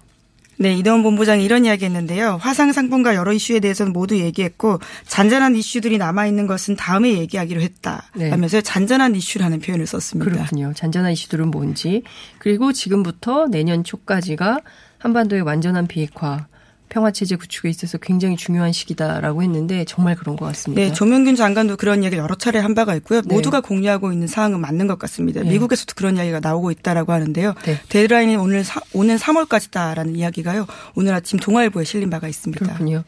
네, 0.58 0.74
이대원 0.74 1.02
본부장이 1.02 1.44
이런 1.44 1.64
이야기 1.64 1.84
했는데요. 1.84 2.38
화상 2.40 2.72
상품과 2.72 3.14
여러 3.14 3.32
이슈에 3.32 3.60
대해서는 3.60 3.92
모두 3.92 4.18
얘기했고 4.18 4.78
잔잔한 5.06 5.56
이슈들이 5.56 5.98
남아 5.98 6.26
있는 6.26 6.46
것은 6.46 6.76
다음에 6.76 7.12
얘기하기로 7.14 7.60
했다. 7.60 8.04
네. 8.14 8.30
하면서 8.30 8.60
잔잔한 8.60 9.14
이슈라는 9.14 9.60
표현을 9.60 9.86
썼습니다. 9.86 10.30
그렇군요. 10.30 10.72
잔잔한 10.74 11.12
이슈들은 11.12 11.50
뭔지. 11.50 12.02
그리고 12.38 12.72
지금부터 12.72 13.46
내년 13.48 13.84
초까지가 13.84 14.60
한반도의 14.98 15.42
완전한 15.42 15.86
비핵화, 15.86 16.46
평화체제 16.94 17.34
구축에 17.34 17.68
있어서 17.68 17.98
굉장히 17.98 18.36
중요한 18.36 18.72
시기다라고 18.72 19.42
했는데 19.42 19.84
정말 19.84 20.14
그런 20.14 20.36
것 20.36 20.46
같습니다. 20.46 20.80
네, 20.80 20.92
조명균 20.92 21.34
장관도 21.34 21.76
그런 21.76 22.04
얘기를 22.04 22.22
여러 22.22 22.36
차례 22.36 22.60
한 22.60 22.76
바가 22.76 22.94
있고요. 22.96 23.20
네. 23.22 23.34
모두가 23.34 23.60
공유하고 23.60 24.12
있는 24.12 24.28
사항은 24.28 24.60
맞는 24.60 24.86
것 24.86 24.96
같습니다. 25.00 25.42
네. 25.42 25.50
미국에서도 25.50 25.92
그런 25.96 26.16
이야기가 26.16 26.38
나오고 26.38 26.70
있다라고 26.70 27.12
하는데요. 27.12 27.54
네. 27.64 27.80
데드라인이 27.88 28.36
오늘 28.36 28.62
사, 28.62 28.80
오는 28.92 29.16
3월까지다라는 29.16 30.16
이야기가요. 30.16 30.66
오늘 30.94 31.14
아침 31.14 31.40
동아일보에 31.40 31.82
실린 31.82 32.10
바가 32.10 32.28
있습니다. 32.28 32.64
그렇군요. 32.64 33.02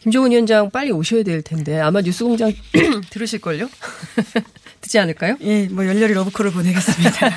김종훈 0.00 0.32
위원장 0.32 0.70
빨리 0.70 0.90
오셔야 0.90 1.22
될 1.22 1.42
텐데 1.42 1.78
아마 1.80 2.00
뉴스공장 2.00 2.52
들으실걸요? 3.10 3.68
듣지 4.80 4.98
않을까요? 4.98 5.36
예, 5.42 5.68
뭐 5.68 5.86
열렬히 5.86 6.14
러브콜을 6.14 6.52
보내겠습니다. 6.52 7.28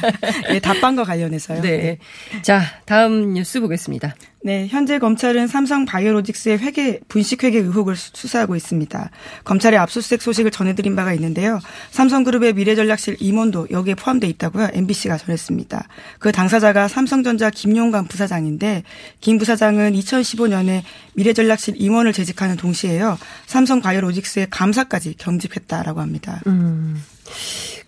예, 0.53 0.59
답방과 0.59 1.03
관련해서요. 1.03 1.61
네. 1.61 1.97
자, 2.41 2.61
다음 2.85 3.33
뉴스 3.33 3.59
보겠습니다. 3.59 4.15
네, 4.41 4.67
현재 4.69 4.99
검찰은 4.99 5.47
삼성 5.47 5.83
바이오로직스의 5.83 6.59
회계 6.59 7.01
분식 7.09 7.43
회계 7.43 7.57
의혹을 7.59 7.97
수- 7.97 8.11
수사하고 8.13 8.55
있습니다. 8.55 9.09
검찰의 9.43 9.77
압수수색 9.79 10.21
소식을 10.21 10.51
전해드린 10.51 10.95
바가 10.95 11.13
있는데요. 11.15 11.59
삼성그룹의 11.91 12.53
미래전략실 12.53 13.17
임원도 13.19 13.67
여기에 13.71 13.95
포함돼 13.95 14.27
있다고요. 14.27 14.69
MBC가 14.71 15.17
전했습니다. 15.17 15.87
그 16.19 16.31
당사자가 16.31 16.87
삼성전자 16.87 17.49
김용관 17.49 18.07
부사장인데 18.07 18.83
김 19.19 19.39
부사장은 19.39 19.91
2015년에 19.93 20.83
미래전략실 21.15 21.73
임원을 21.77 22.13
재직하는 22.13 22.55
동시에요. 22.55 23.17
삼성 23.45 23.81
바이오로직스의 23.81 24.47
감사까지 24.51 25.15
경집했다라고 25.17 25.99
합니다. 25.99 26.39
음. 26.47 27.03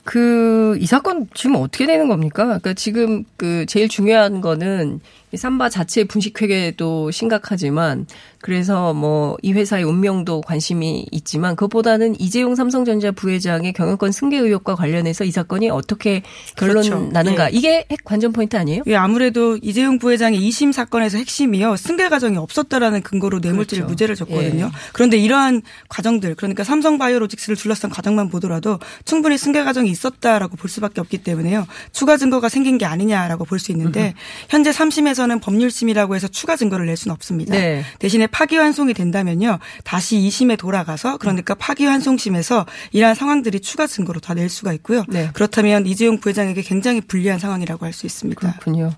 그, 0.03 0.77
이 0.79 0.85
사건 0.85 1.27
지금 1.33 1.55
어떻게 1.55 1.85
되는 1.85 2.07
겁니까? 2.07 2.45
그러니까 2.45 2.73
지금 2.73 3.23
그 3.37 3.65
제일 3.67 3.87
중요한 3.87 4.41
거는 4.41 4.99
이 5.33 5.37
삼바 5.37 5.69
자체 5.69 6.03
분식회계도 6.03 7.11
심각하지만 7.11 8.05
그래서 8.41 8.93
뭐 8.93 9.31
이 9.43 9.53
회사의 9.53 9.83
운명도 9.83 10.41
관심이 10.41 11.05
있지만 11.11 11.55
그것보다는 11.55 12.19
이재용 12.19 12.55
삼성전자 12.55 13.11
부회장의 13.11 13.73
경영권 13.73 14.11
승계 14.11 14.37
의혹과 14.37 14.75
관련해서 14.75 15.23
이 15.23 15.31
사건이 15.31 15.69
어떻게 15.69 16.21
결론 16.55 16.83
그렇죠. 16.83 16.99
나는가. 17.11 17.51
예. 17.51 17.57
이게 17.57 17.85
핵 17.89 18.03
관전 18.03 18.33
포인트 18.33 18.55
아니에요? 18.57 18.83
예, 18.87 18.95
아무래도 18.95 19.57
이재용 19.61 19.99
부회장의 19.99 20.39
2심 20.39 20.73
사건에서 20.73 21.17
핵심이요. 21.17 21.75
승계 21.75 22.09
과정이 22.09 22.37
없었다라는 22.37 23.01
근거로 23.01 23.39
뇌물죄를 23.39 23.83
그렇죠. 23.83 23.91
무죄를 23.91 24.15
줬거든요. 24.15 24.65
예. 24.65 24.69
그런데 24.93 25.17
이러한 25.17 25.61
과정들, 25.89 26.35
그러니까 26.35 26.63
삼성바이오로직스를 26.63 27.55
둘러싼 27.55 27.89
과정만 27.89 28.29
보더라도 28.29 28.79
충분히 29.05 29.37
승계 29.37 29.63
과정이 29.63 29.89
있었다라고 29.89 30.55
볼 30.57 30.69
수밖에 30.69 31.01
없기 31.01 31.19
때문에요. 31.19 31.65
추가 31.91 32.17
증거가 32.17 32.49
생긴 32.49 32.77
게 32.77 32.85
아니냐라고 32.85 33.45
볼 33.45 33.61
수 33.61 33.71
있는데 33.71 34.15
현재 34.49 34.71
3심에서 34.71 35.20
는 35.27 35.39
법률심이라고 35.39 36.15
해서 36.15 36.27
추가 36.27 36.55
증거를 36.55 36.87
낼 36.87 36.97
수는 36.97 37.13
없습니다. 37.13 37.53
네. 37.53 37.83
대신에 37.99 38.25
파기환송이 38.27 38.93
된다면요. 38.93 39.59
다시 39.83 40.17
2심에 40.17 40.57
돌아가서 40.57 41.17
그러니까 41.17 41.53
파기환송심에서 41.55 42.65
이러한 42.91 43.15
상황들이 43.15 43.59
추가 43.59 43.85
증거로 43.87 44.19
다 44.19 44.33
낼 44.33 44.49
수가 44.49 44.73
있고요. 44.73 45.03
네. 45.09 45.29
그렇다면 45.33 45.85
이재용 45.85 46.19
부회장에게 46.19 46.61
굉장히 46.61 47.01
불리한 47.01 47.37
상황이라고 47.39 47.85
할 47.85 47.91
수 47.93 48.05
있습니다. 48.05 48.39
그렇군요. 48.39 48.93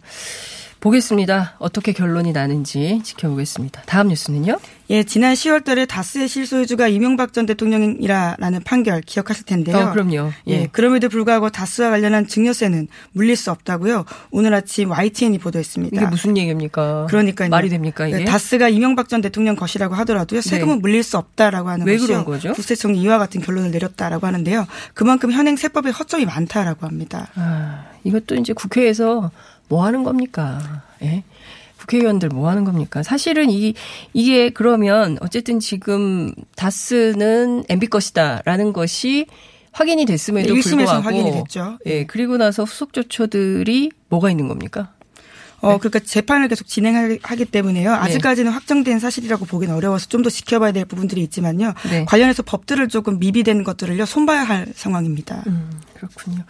보겠습니다. 0.84 1.56
어떻게 1.60 1.94
결론이 1.94 2.34
나는지 2.34 3.00
지켜보겠습니다. 3.04 3.84
다음 3.86 4.10
뉴스는요? 4.10 4.60
예, 4.90 5.04
지난 5.04 5.34
10월 5.34 5.64
달에 5.64 5.86
다스의 5.86 6.28
실소유주가 6.28 6.90
이명박 6.90 7.32
전 7.32 7.46
대통령이라는 7.46 8.64
판결 8.66 9.00
기억하실 9.00 9.46
텐데요. 9.46 9.78
어, 9.78 9.92
그럼요. 9.92 10.32
예. 10.50 10.52
예. 10.52 10.68
그럼에도 10.70 11.08
불구하고 11.08 11.50
다스와 11.50 11.90
관련한 11.90 12.28
증여세는 12.28 12.90
물릴 13.14 13.38
수 13.38 13.50
없다고요. 13.52 14.04
오늘 14.32 14.54
아침 14.54 14.92
YTN이 14.92 15.38
보도했습니다. 15.38 15.96
이게 15.96 16.06
무슨 16.06 16.36
얘기입니까? 16.36 17.06
그러니까요. 17.10 17.48
말이 17.48 17.70
됩니까 17.70 18.06
이게? 18.06 18.18
네, 18.18 18.26
다스가 18.26 18.68
이명박 18.68 19.08
전 19.08 19.22
대통령 19.22 19.56
것이라고 19.56 19.96
하더라도요. 19.96 20.42
세금은 20.42 20.76
네. 20.76 20.82
물릴 20.82 21.04
수 21.04 21.18
없다라고 21.18 21.70
하는 21.70 21.88
왜. 21.88 21.98
그런 21.98 22.26
거죠? 22.26 22.52
국세청이 22.52 23.00
이와 23.00 23.20
같은 23.20 23.40
결론을 23.40 23.72
내렸다라고 23.72 24.28
하는데요. 24.28 24.68
그만큼 24.94 25.32
현행 25.32 25.56
세법에 25.56 25.92
허점이 25.92 26.26
많다라고 26.26 26.86
합니다. 26.86 27.30
아, 27.36 27.86
이것도 28.04 28.36
이제 28.36 28.52
국회에서 28.52 29.32
뭐 29.68 29.86
하는 29.86 30.04
겁니까? 30.04 30.84
예? 31.02 31.24
국회의원들 31.80 32.30
뭐 32.30 32.50
하는 32.50 32.64
겁니까? 32.64 33.04
사실은 33.04 33.50
이, 33.50 33.74
이게 34.14 34.50
그러면 34.50 35.18
어쨌든 35.22 35.60
지금 35.60 36.34
다스는 36.56 37.66
MB 37.68 37.88
것이다라는 37.88 38.72
것이 38.74 39.26
확인이 39.74 40.06
됐음에도 40.06 40.54
네, 40.54 40.60
1심에서 40.60 40.76
불구하고. 40.78 41.02
확인이 41.02 41.32
됐죠. 41.32 41.78
예, 41.88 42.06
그리고 42.06 42.38
나서 42.38 42.64
후속 42.64 42.94
조처들이 42.94 43.92
뭐가 44.10 44.30
있는 44.32 44.48
겁니까? 44.48 44.94
어, 45.62 45.78
그러니까 45.78 46.00
재판을 46.00 46.50
계속 46.50 46.68
진행하기 46.68 47.46
때문에요. 47.46 47.90
네. 47.92 47.98
아직까지는 47.98 48.52
확정된 48.52 49.00
사실이라고 49.00 49.46
보기는 49.46 49.74
어려워서 49.74 50.08
좀 50.10 50.22
더 50.22 50.30
지켜봐야 50.30 50.74
될 50.74 50.84
부분들이 50.86 51.22
있지만요. 51.24 51.74
네. 51.90 52.06
관련해서 52.06 52.44
법들을 52.44 52.88
조금 52.90 53.18
미비된 53.20 53.64
것들을요, 53.64 54.06
손봐야 54.06 54.44
할 54.44 54.68
상황입니다. 54.76 55.44
음, 55.48 55.70
그렇군요. 55.96 56.44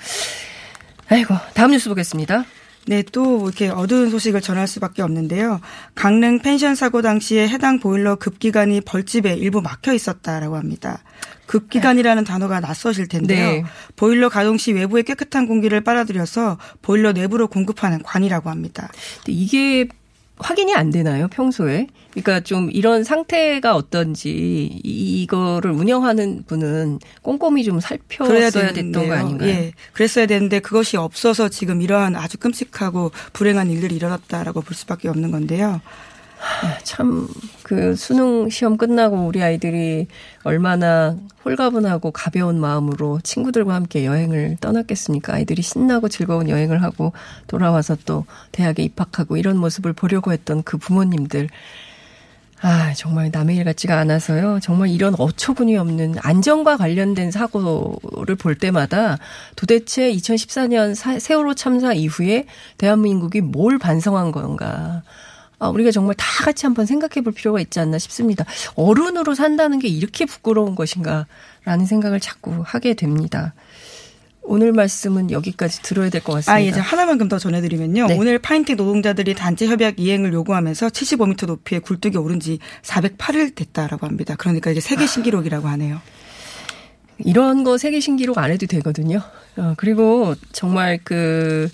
아이고, 1.10 1.36
다음 1.54 1.72
뉴스 1.72 1.90
보겠습니다. 1.90 2.44
네, 2.86 3.02
또 3.12 3.46
이렇게 3.46 3.70
어두운 3.70 4.10
소식을 4.10 4.42
전할 4.42 4.68
수밖에 4.68 5.02
없는데요. 5.02 5.62
강릉 5.96 6.40
펜션 6.40 6.76
사고 6.76 7.02
당시에 7.02 7.48
해당 7.48 7.80
보일러 7.80 8.16
급기관이 8.16 8.82
벌집에 8.82 9.36
일부 9.36 9.62
막혀 9.62 9.94
있었다라고 9.94 10.58
합니다. 10.58 11.02
급기관이라는 11.46 12.24
단어가 12.24 12.60
낯서실 12.60 13.08
텐데요. 13.08 13.52
네. 13.52 13.64
보일러 13.96 14.30
가동 14.30 14.58
시 14.58 14.74
외부에 14.74 15.04
깨끗한 15.04 15.48
공기를 15.48 15.82
빨아들여서 15.82 16.58
보일러 16.82 17.12
내부로 17.14 17.48
공급하는 17.48 18.02
관이라고 18.02 18.50
합니다. 18.50 18.90
이게 19.28 19.88
확인이 20.38 20.74
안 20.74 20.90
되나요, 20.90 21.28
평소에? 21.30 21.88
그러니까 22.12 22.40
좀 22.42 22.70
이런 22.72 23.04
상태가 23.04 23.76
어떤지 23.76 24.30
이- 24.84 25.24
이거를 25.24 25.72
운영하는 25.72 26.44
분은 26.48 27.00
꼼꼼히 27.22 27.64
좀 27.64 27.80
살펴서야 27.80 28.50
됐던. 28.74 29.08
거 29.08 29.14
아닌가요? 29.14 29.50
예, 29.50 29.72
그랬어야 29.94 30.26
되는데 30.26 30.60
그것이 30.60 30.98
없어서 30.98 31.50
지금 31.50 31.82
이러한 31.82 32.16
아주 32.16 32.38
끔찍하고 32.38 33.12
불행한 33.34 33.70
일들이 33.70 33.96
일어났다라고 33.96 34.62
볼 34.62 34.76
수밖에 34.76 35.08
없는 35.08 35.32
건데요. 35.32 35.82
참 36.84 37.28
그 37.64 37.96
수능 37.96 38.50
시험 38.50 38.76
끝나고 38.76 39.26
우리 39.26 39.42
아이들이 39.42 40.08
얼마나 40.44 41.16
홀가분하고 41.46 42.12
가벼운 42.12 42.60
마음으로 42.60 43.22
친구들과 43.24 43.74
함께 43.74 44.06
여행을 44.06 44.58
떠났겠습니까? 44.60 45.34
아이들이 45.34 45.62
신나고 45.62 46.10
즐거운 46.10 46.50
여행을 46.50 46.84
하고 46.84 47.14
돌아와서 47.48 47.96
또 48.06 48.26
대학에 48.52 48.84
입학하고 48.84 49.38
이런 49.38 49.58
모습을 49.58 49.94
보려고 49.94 50.34
했던 50.34 50.62
그 50.64 50.78
부모님들. 50.78 51.48
아, 52.62 52.94
정말 52.96 53.30
남의 53.32 53.56
일 53.58 53.64
같지가 53.64 53.98
않아서요. 54.00 54.60
정말 54.62 54.90
이런 54.90 55.16
어처구니 55.18 55.76
없는 55.78 56.16
안전과 56.22 56.78
관련된 56.78 57.32
사고를 57.32 58.36
볼 58.36 58.56
때마다 58.56 59.18
도대체 59.56 60.12
2014년 60.14 60.96
사- 60.96 61.20
세월호 61.20 61.56
참사 61.56 61.94
이후에 61.94 62.46
대한민국이 62.78 63.42
뭘 63.42 63.78
반성한 63.80 64.32
건가. 64.32 65.02
아, 65.64 65.70
우리가 65.70 65.92
정말 65.92 66.16
다 66.16 66.26
같이 66.44 66.66
한번 66.66 66.86
생각해 66.86 67.22
볼 67.24 67.34
필요가 67.34 67.60
있지 67.62 67.80
않나 67.80 67.98
싶습니다. 67.98 68.46
어른으로 68.76 69.34
산다는 69.34 69.80
게 69.80 69.88
이렇게 69.88 70.26
부끄러운 70.26 70.76
것인가 70.76 71.26
라는 71.64 71.86
생각을 71.86 72.20
자꾸 72.20 72.62
하게 72.66 72.94
됩니다. 72.94 73.54
오늘 74.46 74.74
말씀은 74.74 75.32
여기까지 75.32 75.82
들어야 75.84 76.10
될 76.10 76.22
것 76.22 76.34
같습니다. 76.34 76.54
아, 76.54 76.62
예, 76.62 76.68
이제 76.68 76.82
하나만큼 76.82 77.30
더 77.30 77.40
전해드리면요. 77.40 78.08
네. 78.08 78.18
오늘 78.18 78.40
파인팅 78.40 78.76
노동자들이 78.76 79.36
단체 79.36 79.68
협약 79.68 80.00
이행을 80.02 80.34
요구하면서 80.34 80.88
75m 80.90 81.46
높이의 81.48 81.80
굴뚝이 81.80 82.18
오른 82.18 82.42
지 82.42 82.60
408일 82.82 83.56
됐다라고 83.56 84.06
합니다. 84.06 84.36
그러니까 84.38 84.70
이게 84.72 84.82
세계 84.82 85.08
신기록이라고 85.08 85.70
하네요. 85.70 86.02
이런 87.20 87.64
거 87.64 87.78
세계 87.78 88.02
신기록 88.02 88.38
안 88.38 88.52
해도 88.52 88.66
되거든요. 88.66 89.22
어, 89.56 89.76
그리고 89.78 90.36
정말 90.52 91.00
그, 91.06 91.70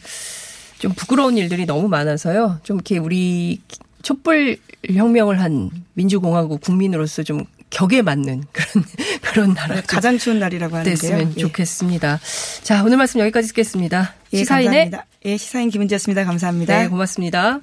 좀 0.79 0.93
부끄러운 0.93 1.37
일들이 1.37 1.65
너무 1.65 1.87
많아서요. 1.87 2.59
좀 2.63 2.77
이렇게 2.77 2.97
우리 2.97 3.61
촛불 4.01 4.57
혁명을 4.91 5.39
한 5.39 5.69
민주공화국 5.93 6.61
국민으로서 6.61 7.21
좀 7.21 7.43
격에 7.69 8.01
맞는 8.01 8.43
그런, 8.51 8.85
그런 9.21 9.53
나라. 9.53 9.75
좀 9.75 9.83
가장 9.85 10.17
추운 10.17 10.39
날이라고 10.39 10.75
하는데요. 10.75 10.95
됐으면 10.95 11.33
예. 11.35 11.41
좋겠습니다. 11.41 12.19
자, 12.63 12.83
오늘 12.83 12.97
말씀 12.97 13.19
여기까지 13.19 13.49
듣겠습니다. 13.49 14.15
예, 14.33 14.37
시사인의 14.37 14.91
감사합니다. 14.91 15.05
예, 15.25 15.37
시사인 15.37 15.69
김은지였습니다. 15.69 16.23
감사합니다. 16.23 16.81
네, 16.81 16.87
고맙습니다. 16.87 17.59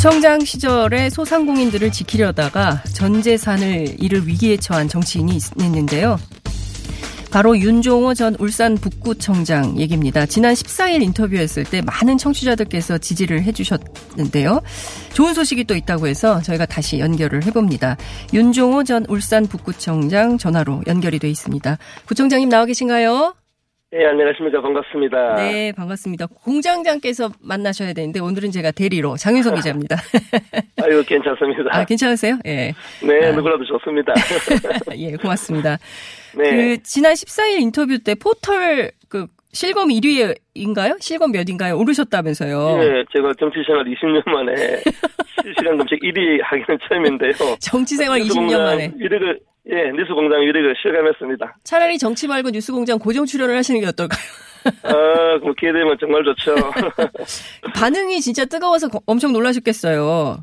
구청장 0.00 0.40
시절에 0.44 1.08
소상공인들을 1.08 1.90
지키려다가 1.90 2.82
전 2.92 3.22
재산을 3.22 3.96
잃을 3.98 4.26
위기에 4.28 4.58
처한 4.58 4.88
정치인이 4.88 5.34
있- 5.34 5.44
있는데요. 5.58 6.18
바로 7.30 7.58
윤종호 7.58 8.12
전 8.12 8.36
울산 8.38 8.74
북구청장 8.76 9.78
얘기입니다. 9.78 10.26
지난 10.26 10.52
14일 10.54 11.02
인터뷰했을 11.02 11.64
때 11.64 11.80
많은 11.80 12.18
청취자들께서 12.18 12.98
지지를 12.98 13.42
해주셨는데요. 13.44 14.60
좋은 15.14 15.32
소식이 15.32 15.64
또 15.64 15.74
있다고 15.74 16.06
해서 16.06 16.42
저희가 16.42 16.66
다시 16.66 16.98
연결을 16.98 17.44
해봅니다. 17.46 17.96
윤종호 18.34 18.84
전 18.84 19.06
울산 19.08 19.46
북구청장 19.46 20.36
전화로 20.36 20.82
연결이 20.86 21.18
돼 21.18 21.28
있습니다. 21.30 21.78
구청장님 22.06 22.50
나와 22.50 22.66
계신가요? 22.66 23.34
네, 23.96 24.04
안녕하십니까. 24.04 24.60
반갑습니다. 24.60 25.36
네, 25.36 25.72
반갑습니다. 25.72 26.26
공장장께서 26.26 27.30
만나셔야 27.40 27.94
되는데 27.94 28.20
오늘은 28.20 28.50
제가 28.50 28.70
대리로 28.70 29.16
장윤석 29.16 29.54
기자입니다. 29.54 29.96
아유, 30.84 31.02
괜찮습니다. 31.06 31.70
아, 31.72 31.82
괜찮으세요? 31.82 32.36
예. 32.44 32.74
네, 33.02 33.32
누구라도 33.32 33.64
좋습니다. 33.64 34.12
예, 34.96 35.12
고맙습니다. 35.16 35.78
네. 36.36 36.50
그 36.76 36.82
지난 36.82 37.14
14일 37.14 37.62
인터뷰 37.62 37.98
때 37.98 38.14
포털 38.14 38.90
그 39.08 39.28
실검 39.52 39.88
1위인가요? 39.88 41.00
실검 41.00 41.32
몇인가요? 41.32 41.78
오르셨다면서요. 41.78 42.78
예, 42.82 43.04
제가 43.14 43.32
정치생활 43.40 43.86
20년 43.86 44.28
만에 44.28 44.54
실시간 45.42 45.78
검색 45.78 46.00
1위 46.00 46.40
하기는 46.42 46.78
처음인데요. 46.86 47.56
정치생활 47.60 48.18
20년 48.20 48.24
뉴스공장 48.24 48.62
만에. 48.62 48.92
위력을, 48.94 49.40
예, 49.68 49.90
뉴스공장 49.90 50.40
위력을 50.42 50.74
실감했습니다. 50.80 51.56
차라리 51.64 51.98
정치 51.98 52.28
말고 52.28 52.50
뉴스공장 52.50 52.98
고정 52.98 53.26
출연을 53.26 53.56
하시는 53.56 53.80
게 53.80 53.86
어떨까요? 53.86 54.20
아, 54.82 55.38
뭐 55.42 55.52
기회되면 55.58 55.96
정말 56.00 56.22
좋죠. 56.24 56.54
반응이 57.74 58.20
진짜 58.20 58.44
뜨거워서 58.44 58.88
거- 58.88 59.00
엄청 59.06 59.32
놀라셨겠어요. 59.32 60.40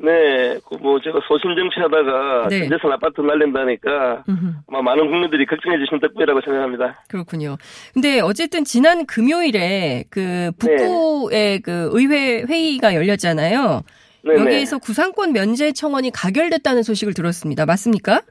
네, 0.00 0.56
그 0.68 0.76
뭐 0.80 1.00
제가 1.02 1.18
소신 1.26 1.56
정치하다가 1.56 2.48
네. 2.48 2.60
전재산 2.60 2.92
아파트 2.92 3.20
날린다니까 3.20 4.22
아마 4.68 4.80
많은 4.82 5.08
국민들이 5.10 5.44
걱정해 5.44 5.76
주신 5.78 5.98
덕분이라고 6.00 6.40
생각합니다. 6.42 7.02
그렇군요. 7.08 7.56
근데 7.94 8.20
어쨌든 8.20 8.64
지난 8.64 9.06
금요일에 9.06 10.04
그 10.08 10.52
북구의 10.58 11.60
그 11.62 11.88
의회 11.92 12.42
회의가 12.42 12.94
열렸잖아요. 12.94 13.82
네네. 14.24 14.40
여기에서 14.40 14.78
구상권 14.78 15.32
면제 15.32 15.72
청원이 15.72 16.10
가결됐다는 16.12 16.82
소식을 16.84 17.12
들었습니다. 17.14 17.66
맞습니까? 17.66 18.22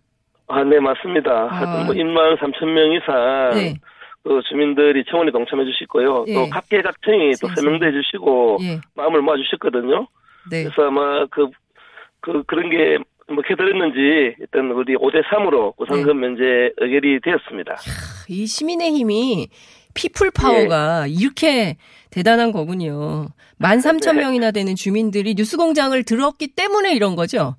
아, 0.48 0.64
네, 0.64 0.80
맞습니다. 0.80 1.48
하여튼 1.48 1.86
뭐 1.86 1.96
1만 1.96 2.38
3천 2.40 2.66
명 2.66 2.92
이상 2.94 3.52
네. 3.56 3.76
그 4.24 4.42
주민들이 4.50 5.04
청원에 5.06 5.32
동참해 5.32 5.66
주시고요. 5.66 6.26
예. 6.28 6.34
또 6.34 6.50
각계각층이 6.50 7.34
또 7.42 7.48
설명도 7.56 7.86
해 7.86 7.92
주시고 7.92 8.58
예. 8.62 8.80
마음을 8.96 9.22
모아 9.22 9.36
주셨거든요. 9.38 10.08
네. 10.50 10.64
그래서 10.64 10.88
아마 10.88 11.26
그, 11.28 11.48
그, 12.22 12.44
그런 12.44 12.70
게 12.70 12.98
뭐게 13.30 13.56
들었는지 13.56 14.36
일단 14.40 14.72
우리 14.72 14.96
5대 14.96 15.24
3으로 15.26 15.76
구상금 15.76 16.22
네. 16.22 16.28
면제 16.28 16.44
의결이 16.78 17.20
되었습니다. 17.22 17.76
이 18.30 18.46
시민의 18.46 18.92
힘이 18.92 19.50
피플 19.94 20.32
파워가 20.32 21.08
이렇게 21.08 21.78
대단한 22.10 22.52
거군요. 22.52 23.28
13,000명이나 23.60 24.54
되는 24.54 24.76
주민들이 24.76 25.36
뉴스 25.36 25.58
공장을 25.58 26.02
들었기 26.04 26.50
때문에 26.56 26.94
이런 26.94 27.16
거죠. 27.16 27.56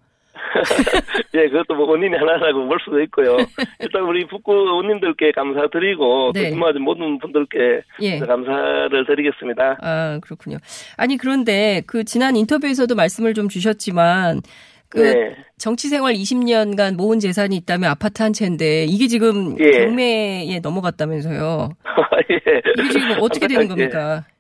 예, 1.35 1.49
그것도 1.49 1.75
뭐 1.75 1.91
원인이 1.91 2.17
하나라고 2.17 2.67
볼 2.67 2.79
수도 2.85 3.01
있고요. 3.03 3.37
일단 3.81 4.03
우리 4.03 4.27
북구 4.27 4.53
의원님들께 4.53 5.33
감사드리고 5.33 6.33
네. 6.35 6.45
또 6.45 6.51
근무하는 6.51 6.83
모든 6.83 7.19
분들께 7.19 7.83
예. 8.03 8.19
감사를 8.19 9.07
드리겠습니다. 9.07 9.79
아, 9.81 10.19
그렇군요. 10.23 10.59
아니, 10.97 11.17
그런데 11.17 11.83
그 11.87 12.05
지난 12.05 12.37
인터뷰에서도 12.37 12.95
말씀을 12.95 13.35
좀 13.35 13.49
주셨지만 13.49 14.43
그 14.89 15.01
네. 15.01 15.37
정치 15.59 15.89
생활 15.89 16.15
20년간 16.15 16.97
모은 16.97 17.19
재산이 17.19 17.55
있다면 17.57 17.91
아파트 17.91 18.23
한 18.23 18.33
채인데 18.33 18.85
이게 18.85 19.07
지금 19.07 19.57
예. 19.61 19.71
경매에 19.71 20.61
넘어갔다면서요. 20.63 21.69
예. 22.31 22.63
이게 22.79 22.89
지금 22.91 23.17
어떻게 23.21 23.47
되는 23.47 23.65
예. 23.65 23.69
겁니까? 23.69 24.25
예, 24.27 24.38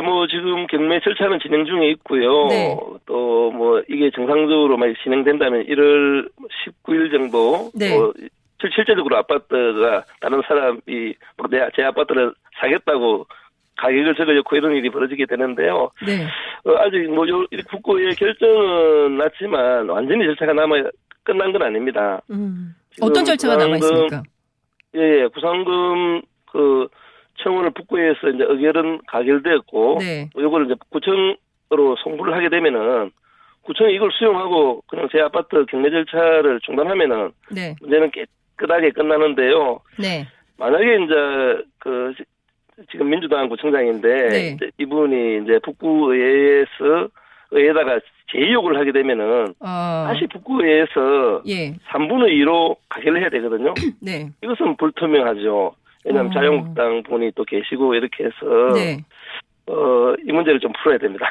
뭐 0.00 0.26
지금 0.28 0.66
경매 0.68 1.00
절차는 1.00 1.40
진행 1.40 1.64
중에 1.64 1.90
있고요. 1.92 2.46
네. 2.48 2.76
또뭐 3.06 3.82
이게 3.88 4.10
정상적으로 4.10 4.76
만약 4.76 4.94
진행된다면 5.02 5.64
1월 5.66 6.28
19일 6.84 7.10
정도 7.10 7.70
네. 7.74 7.96
어, 7.96 8.12
실- 8.60 8.70
실제적으로 8.74 9.16
아파트가 9.16 10.04
다른 10.20 10.40
사람이 10.46 10.78
뭐 11.36 11.46
내, 11.50 11.66
제 11.74 11.82
아파트를 11.82 12.32
사겠다고 12.60 13.26
가격을 13.76 14.14
적어놓고 14.14 14.54
이런 14.56 14.72
일이 14.76 14.88
벌어지게 14.90 15.26
되는데요. 15.26 15.90
네. 16.06 16.24
어, 16.64 16.76
아직 16.78 16.98
뭐 17.12 17.26
요, 17.28 17.44
국고의 17.70 18.14
결정은 18.14 19.16
났지만 19.18 19.88
완전히 19.88 20.24
절차가 20.26 20.52
남아 20.52 20.76
끝난 21.24 21.50
건 21.52 21.62
아닙니다. 21.62 22.20
음. 22.30 22.74
어떤 23.00 23.24
절차가 23.24 23.56
남아 23.56 23.76
있습니까? 23.76 24.22
예, 24.94 25.22
예, 25.22 25.26
구상금 25.28 26.20
그 26.52 26.86
청원을 27.38 27.70
북구에서 27.70 28.28
이제 28.34 28.44
의결은 28.46 29.00
가결되었고 29.06 29.98
네. 30.00 30.28
요거를 30.36 30.66
이제 30.66 30.74
구청으로 30.90 31.96
송부를 32.02 32.34
하게 32.34 32.48
되면은 32.48 33.10
구청이 33.62 33.94
이걸 33.94 34.10
수용하고 34.12 34.82
그냥 34.88 35.08
제 35.12 35.20
아파트 35.20 35.64
경매 35.66 35.90
절차를 35.90 36.60
중단하면은 36.60 37.30
네. 37.54 37.74
문제는 37.80 38.10
깨끗하게 38.10 38.90
끝나는데요. 38.90 39.80
네. 40.00 40.26
만약에 40.58 40.84
이제 41.04 41.64
그 41.78 42.12
지- 42.16 42.24
지금 42.90 43.10
민주당 43.10 43.48
구청장인데 43.48 44.28
네. 44.28 44.56
이분이 44.78 45.42
이제 45.44 45.58
북구의회에서 45.62 47.08
의회에다가 47.50 48.00
제의요구를 48.32 48.78
하게 48.78 48.92
되면은 48.92 49.54
아. 49.60 50.06
다시 50.08 50.26
북구의회에서 50.26 51.42
예. 51.48 51.74
3분의 51.90 52.30
2로 52.40 52.76
가결을 52.88 53.20
해야 53.20 53.28
되거든요. 53.28 53.74
네. 54.00 54.30
이것은 54.42 54.76
불투명하죠. 54.76 55.74
왜냐하면 56.04 56.30
어. 56.30 56.34
자유한국당 56.34 57.02
분이 57.04 57.32
또 57.34 57.44
계시고 57.44 57.94
이렇게 57.94 58.24
해서 58.24 58.72
네. 58.74 59.04
어, 59.66 60.14
이 60.26 60.32
문제를 60.32 60.60
좀 60.60 60.72
풀어야 60.82 60.98
됩니다. 60.98 61.26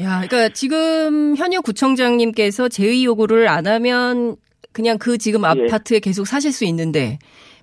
야, 0.00 0.22
그러니까 0.28 0.48
지금 0.50 1.36
현역 1.36 1.64
구청장님께서 1.64 2.68
제의 2.68 3.04
요구를 3.04 3.48
안 3.48 3.66
하면 3.66 4.36
그냥 4.72 4.98
그 4.98 5.18
지금 5.18 5.44
아파트에 5.44 5.98
계속 5.98 6.26
사실 6.26 6.52
수 6.52 6.64
있는데 6.66 7.18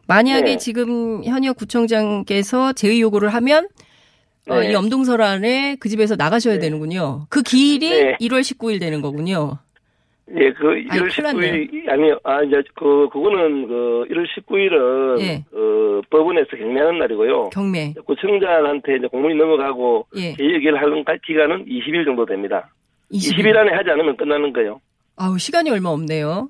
만약에 0.07 0.43
네. 0.43 0.57
지금 0.57 1.23
현역 1.23 1.55
구청장께서 1.57 2.73
제의 2.73 3.01
요구를 3.01 3.29
하면 3.29 3.67
어, 4.47 4.59
네. 4.59 4.71
이 4.71 4.75
엄동설 4.75 5.21
안에 5.21 5.77
그 5.79 5.89
집에서 5.89 6.15
나가셔야 6.15 6.59
되는군요. 6.59 7.25
그 7.29 7.41
기일이 7.41 7.89
네. 7.89 8.17
1월 8.21 8.41
19일 8.41 8.79
되는 8.79 9.01
거군요. 9.01 9.57
예, 10.31 10.51
그 10.53 10.63
1월 10.63 10.91
아이, 10.91 10.99
큰일 10.99 11.23
났네요. 11.23 11.53
19일 11.53 11.89
아니요. 11.89 12.19
아 12.23 12.41
이제 12.41 12.63
그 12.75 13.07
그거는 13.13 13.67
그 13.67 14.05
1월 14.09 14.25
19일은 14.35 15.21
예. 15.21 15.43
그 15.51 16.01
법원에서 16.09 16.57
경매하는 16.57 16.97
날이고요. 16.99 17.49
경매. 17.51 17.93
구청장한테 18.05 18.95
이제 18.97 19.07
공문이 19.07 19.35
넘어가고 19.35 20.07
예. 20.15 20.35
제의기를 20.35 20.81
하는 20.81 21.05
기간은 21.23 21.65
20일 21.65 22.05
정도 22.05 22.25
됩니다. 22.25 22.71
20일. 23.11 23.37
20일 23.37 23.55
안에 23.57 23.71
하지 23.73 23.89
않으면 23.91 24.17
끝나는 24.17 24.51
거예요. 24.51 24.81
아우, 25.15 25.37
시간이 25.37 25.69
얼마 25.69 25.89
없네요. 25.89 26.49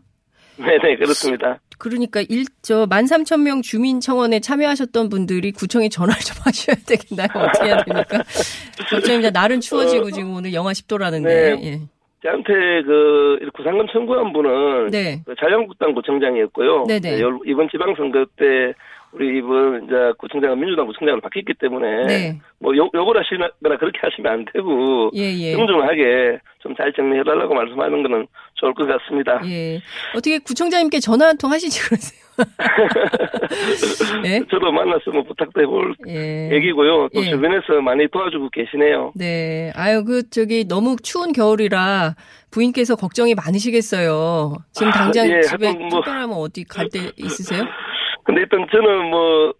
네, 0.57 0.77
네, 0.81 0.95
그렇습니다. 0.95 1.59
그러니까 1.77 2.21
일, 2.29 2.45
저, 2.61 2.85
13,000명 2.85 3.61
주민 3.61 3.99
청원에 3.99 4.39
참여하셨던 4.39 5.09
분들이 5.09 5.51
구청에 5.51 5.89
전화를 5.89 6.21
좀 6.21 6.37
하셔야 6.45 6.75
되겠나요? 6.87 7.27
어떻게 7.35 7.65
해야 7.65 7.83
됩니까? 7.83 8.23
이제 9.19 9.29
날은 9.29 9.59
추워지고 9.59 10.11
지금 10.11 10.33
오늘 10.33 10.53
영하 10.53 10.71
10도라는데. 10.71 11.23
네. 11.23 11.59
예. 11.63 11.81
저한테 12.25 12.81
그 12.83 13.37
구상금 13.53 13.85
청구한 13.87 14.33
분은 14.33 14.87
네. 14.89 15.21
그 15.25 15.35
자유한국당 15.39 15.93
구청장이었고요. 15.93 16.85
네네. 16.87 16.99
네, 17.17 17.21
요- 17.21 17.39
이번 17.45 17.69
지방선거 17.69 18.25
때 18.35 18.73
우리 19.15 19.37
이번 19.37 19.85
이제 19.85 19.95
구청장은 20.17 20.59
민주당 20.59 20.85
구청장으로 20.87 21.21
바뀌었기 21.21 21.53
때문에 21.59 22.05
네. 22.05 22.39
뭐 22.59 22.75
욕, 22.75 22.93
욕을 22.93 23.17
하시거나 23.17 23.49
그렇게 23.79 23.97
하시면 24.01 24.31
안 24.31 24.45
되고 24.53 25.09
예, 25.15 25.21
예. 25.33 25.53
정중하게 25.53 26.39
좀 26.61 26.75
잘 26.75 26.91
정리해달라고 26.93 27.53
말씀하는 27.53 28.01
거는 28.03 28.27
좋을 28.55 28.73
것 28.73 28.85
같습니다. 28.87 29.39
예. 29.45 29.79
어떻게 30.13 30.39
구청장님께 30.39 30.99
전화 30.99 31.27
한 31.27 31.37
통 31.37 31.51
하시지 31.51 31.79
그러세요? 31.87 32.25
예? 34.25 34.41
저도 34.49 34.71
만나서 34.71 35.11
뭐 35.13 35.23
부탁도 35.23 35.61
해볼 35.61 35.95
예. 36.07 36.49
얘기고요. 36.53 37.07
또 37.13 37.21
예. 37.21 37.29
주변에서 37.29 37.81
많이 37.81 38.07
도와주고 38.09 38.49
계시네요. 38.49 39.13
네. 39.15 39.71
아유, 39.75 40.03
그, 40.03 40.29
저기, 40.29 40.65
너무 40.67 40.95
추운 41.01 41.31
겨울이라 41.33 42.15
부인께서 42.51 42.95
걱정이 42.95 43.35
많으시겠어요. 43.35 44.55
지금 44.73 44.91
당장 44.91 45.29
예, 45.29 45.41
집에 45.41 45.71
뭐- 45.71 45.89
특별하면 46.01 46.35
어디 46.37 46.63
갈 46.65 46.89
데 46.89 47.11
있으세요? 47.17 47.63
근데 48.25 48.41
일단 48.41 48.65
저는 48.71 49.05
뭐 49.11 49.53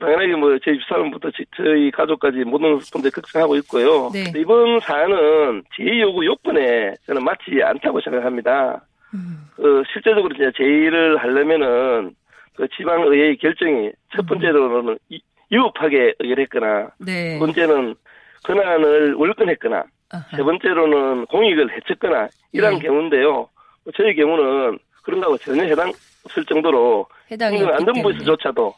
당연하게 0.00 0.34
뭐 0.36 0.58
제 0.58 0.72
집사람부터 0.72 1.30
지- 1.30 1.44
저희 1.56 1.90
가족까지 1.92 2.38
모든 2.38 2.78
분들 2.92 3.10
걱정하고 3.12 3.54
있고요. 3.56 4.10
네. 4.12 4.24
근데 4.24 4.40
이번 4.40 4.80
사안은 4.80 5.62
제의 5.76 6.00
요구 6.00 6.26
요건에 6.26 6.94
저는 7.06 7.22
맞지 7.22 7.62
않다고 7.62 8.00
생각합니다. 8.00 8.84
음. 9.14 9.38
그 9.54 9.82
실제적으로 9.92 10.34
이제 10.34 10.50
제의를 10.56 11.16
하려면은 11.18 12.10
그 12.56 12.66
지방의회의 12.76 13.36
결정이 13.38 13.92
첫 14.14 14.26
번째로는 14.26 14.98
이- 15.10 15.20
위법하게 15.50 16.14
의결했거나 16.18 16.88
네. 16.98 17.34
두 17.34 17.46
번째는 17.46 17.94
권한을 18.44 19.14
월권했거나 19.14 19.84
세 20.36 20.42
번째로는 20.42 21.26
공익을 21.26 21.70
해쳤거나 21.76 22.28
이런 22.52 22.74
예. 22.74 22.78
경우인데요. 22.80 23.48
저희 23.96 24.14
경우는 24.16 24.78
그런 25.04 25.20
거하고 25.20 25.38
전혀 25.38 25.62
해당 25.64 25.92
없을 26.28 26.44
정도로 26.44 27.06
안전부에서조차도 27.30 28.74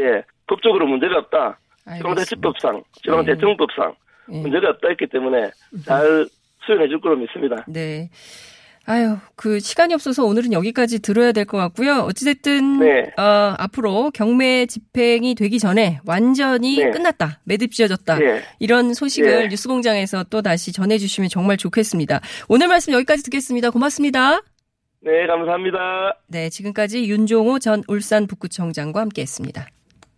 예 0.00 0.22
법적으로 0.46 0.86
문제가 0.86 1.18
없다. 1.18 1.58
지방자치법상, 1.96 2.82
지방대청법상 3.02 3.94
예. 4.32 4.40
문제가 4.40 4.70
없다 4.70 4.88
했기 4.90 5.06
때문에 5.06 5.50
잘 5.86 6.26
수용해 6.66 6.88
줄 6.88 7.00
거로 7.00 7.16
믿습니다. 7.16 7.64
네. 7.66 8.10
아유, 8.84 9.16
그 9.36 9.60
시간이 9.60 9.92
없어서 9.94 10.24
오늘은 10.24 10.52
여기까지 10.54 11.00
들어야 11.02 11.32
될 11.32 11.44
것 11.44 11.58
같고요. 11.58 12.00
어찌됐든 12.08 12.80
네. 12.80 13.02
어, 13.18 13.54
앞으로 13.58 14.10
경매 14.12 14.64
집행이 14.66 15.34
되기 15.34 15.58
전에 15.58 16.00
완전히 16.06 16.76
네. 16.78 16.90
끝났다, 16.90 17.40
매듭 17.44 17.72
지어졌다 17.72 18.20
예. 18.22 18.42
이런 18.58 18.94
소식을 18.94 19.44
예. 19.44 19.48
뉴스공장에서 19.48 20.24
또 20.30 20.40
다시 20.40 20.72
전해주시면 20.72 21.28
정말 21.28 21.58
좋겠습니다. 21.58 22.20
오늘 22.48 22.68
말씀 22.68 22.94
여기까지 22.94 23.22
듣겠습니다. 23.24 23.70
고맙습니다. 23.70 24.40
네, 25.00 25.26
감사합니다. 25.26 26.18
네, 26.26 26.48
지금까지 26.50 27.08
윤종오 27.08 27.58
전 27.60 27.82
울산 27.88 28.26
북구청장과 28.26 29.00
함께했습니다. 29.00 29.66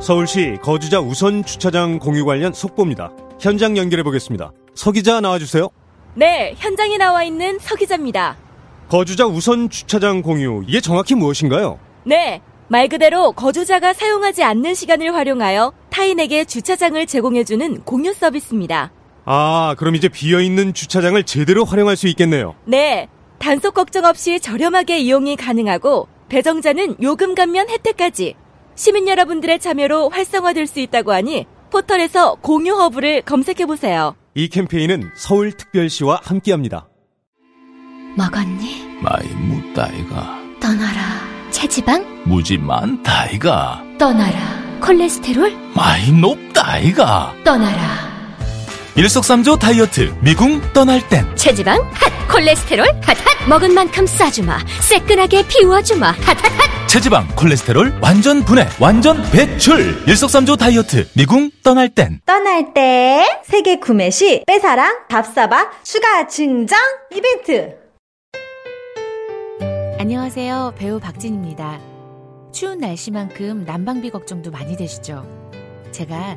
서울시 0.00 0.56
거주자 0.62 0.98
우선 0.98 1.44
주차장 1.44 1.98
공유 1.98 2.24
관련 2.24 2.54
속보입니다. 2.54 3.12
현장 3.38 3.76
연결해 3.76 4.02
보겠습니다. 4.02 4.50
서 4.74 4.92
기자 4.92 5.20
나와주세요. 5.20 5.68
네, 6.14 6.54
현장에 6.56 6.96
나와 6.96 7.22
있는 7.22 7.58
서 7.58 7.76
기자입니다. 7.76 8.36
거주자 8.88 9.26
우선 9.26 9.68
주차장 9.68 10.22
공유 10.22 10.64
이게 10.66 10.80
정확히 10.80 11.14
무엇인가요? 11.14 11.78
네, 12.04 12.40
말 12.68 12.88
그대로 12.88 13.32
거주자가 13.32 13.92
사용하지 13.92 14.42
않는 14.42 14.74
시간을 14.74 15.14
활용하여 15.14 15.72
타인에게 15.90 16.46
주차장을 16.46 17.04
제공해주는 17.06 17.82
공유 17.82 18.14
서비스입니다. 18.14 18.92
아, 19.26 19.74
그럼 19.76 19.96
이제 19.96 20.08
비어 20.08 20.40
있는 20.40 20.72
주차장을 20.72 21.22
제대로 21.24 21.66
활용할 21.66 21.96
수 21.96 22.08
있겠네요. 22.08 22.54
네, 22.64 23.06
단속 23.38 23.74
걱정 23.74 24.06
없이 24.06 24.40
저렴하게 24.40 24.98
이용이 25.00 25.36
가능하고 25.36 26.08
배정자는 26.30 26.96
요금 27.02 27.34
감면 27.34 27.68
혜택까지 27.68 28.34
시민 28.80 29.08
여러분들의 29.08 29.58
참여로 29.58 30.08
활성화될 30.08 30.66
수 30.66 30.80
있다고 30.80 31.12
하니 31.12 31.44
포털에서 31.70 32.36
공유 32.36 32.76
허브를 32.76 33.20
검색해 33.20 33.66
보세요. 33.66 34.16
이 34.34 34.48
캠페인은 34.48 35.10
서울특별시와 35.16 36.20
함께합니다. 36.22 36.88
먹었니? 38.16 39.02
많이 39.02 39.28
묻다이가 39.34 40.38
떠나라. 40.62 41.02
체지방? 41.50 42.22
무지 42.24 42.56
많다이가 42.56 43.84
떠나라. 43.98 44.38
콜레스테롤? 44.80 45.52
많이 45.76 46.12
높다이가 46.18 47.34
떠나라. 47.44 48.19
일석삼조 48.96 49.56
다이어트 49.58 50.12
미궁 50.20 50.60
떠날 50.72 51.06
땐. 51.08 51.24
체지방 51.36 51.80
핫. 51.92 52.28
콜레스테롤 52.28 52.86
핫핫. 53.02 53.48
먹은 53.48 53.72
만큼 53.72 54.06
싸주마. 54.06 54.58
새끈하게 54.80 55.46
비워주마. 55.46 56.10
핫핫핫. 56.10 56.88
체지방 56.88 57.28
콜레스테롤 57.36 57.94
완전 58.02 58.42
분해 58.44 58.66
완전 58.80 59.22
배출. 59.30 60.02
일석삼조 60.08 60.56
다이어트 60.56 61.08
미궁 61.14 61.50
떠날 61.62 61.88
땐. 61.88 62.20
떠날 62.26 62.74
때 62.74 63.24
세계 63.44 63.76
구매 63.78 64.10
시 64.10 64.42
빼사랑 64.46 65.06
답사바 65.08 65.70
슈가 65.84 66.26
증정 66.26 66.78
이벤트. 67.14 67.76
안녕하세요. 69.98 70.74
배우 70.76 70.98
박진입니다. 70.98 71.78
추운 72.52 72.78
날씨만큼 72.78 73.64
난방비 73.64 74.10
걱정도 74.10 74.50
많이 74.50 74.76
되시죠? 74.76 75.24
제가 75.92 76.36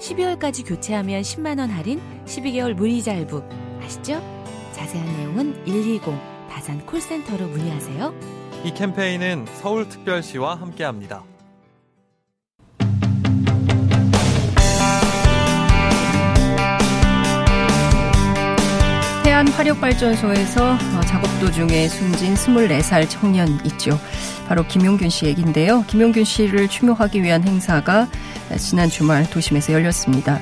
12월까지 0.00 0.66
교체하면 0.66 1.22
10만원 1.22 1.68
할인, 1.68 2.00
12개월 2.24 2.74
무이자 2.74 3.12
할부. 3.12 3.42
아시죠? 3.82 4.20
자세한 4.72 5.06
내용은 5.18 5.64
120 5.64 6.02
다산 6.48 6.84
콜센터로 6.86 7.46
문의하세요. 7.46 8.14
이 8.64 8.74
캠페인은 8.74 9.46
서울특별시와 9.46 10.56
함께합니다. 10.56 11.24
태안 19.40 19.48
화력발전소에서 19.48 20.72
어, 20.72 21.00
작업 21.06 21.40
도중에 21.40 21.88
숨진 21.88 22.34
24살 22.34 23.08
청년 23.08 23.48
있죠. 23.64 23.98
바로 24.46 24.66
김용균 24.66 25.08
씨 25.08 25.24
얘기인데요. 25.24 25.82
김용균 25.86 26.24
씨를 26.24 26.68
추모하기 26.68 27.22
위한 27.22 27.42
행사가 27.42 28.06
지난 28.58 28.90
주말 28.90 29.28
도심에서 29.30 29.72
열렸습니다. 29.72 30.40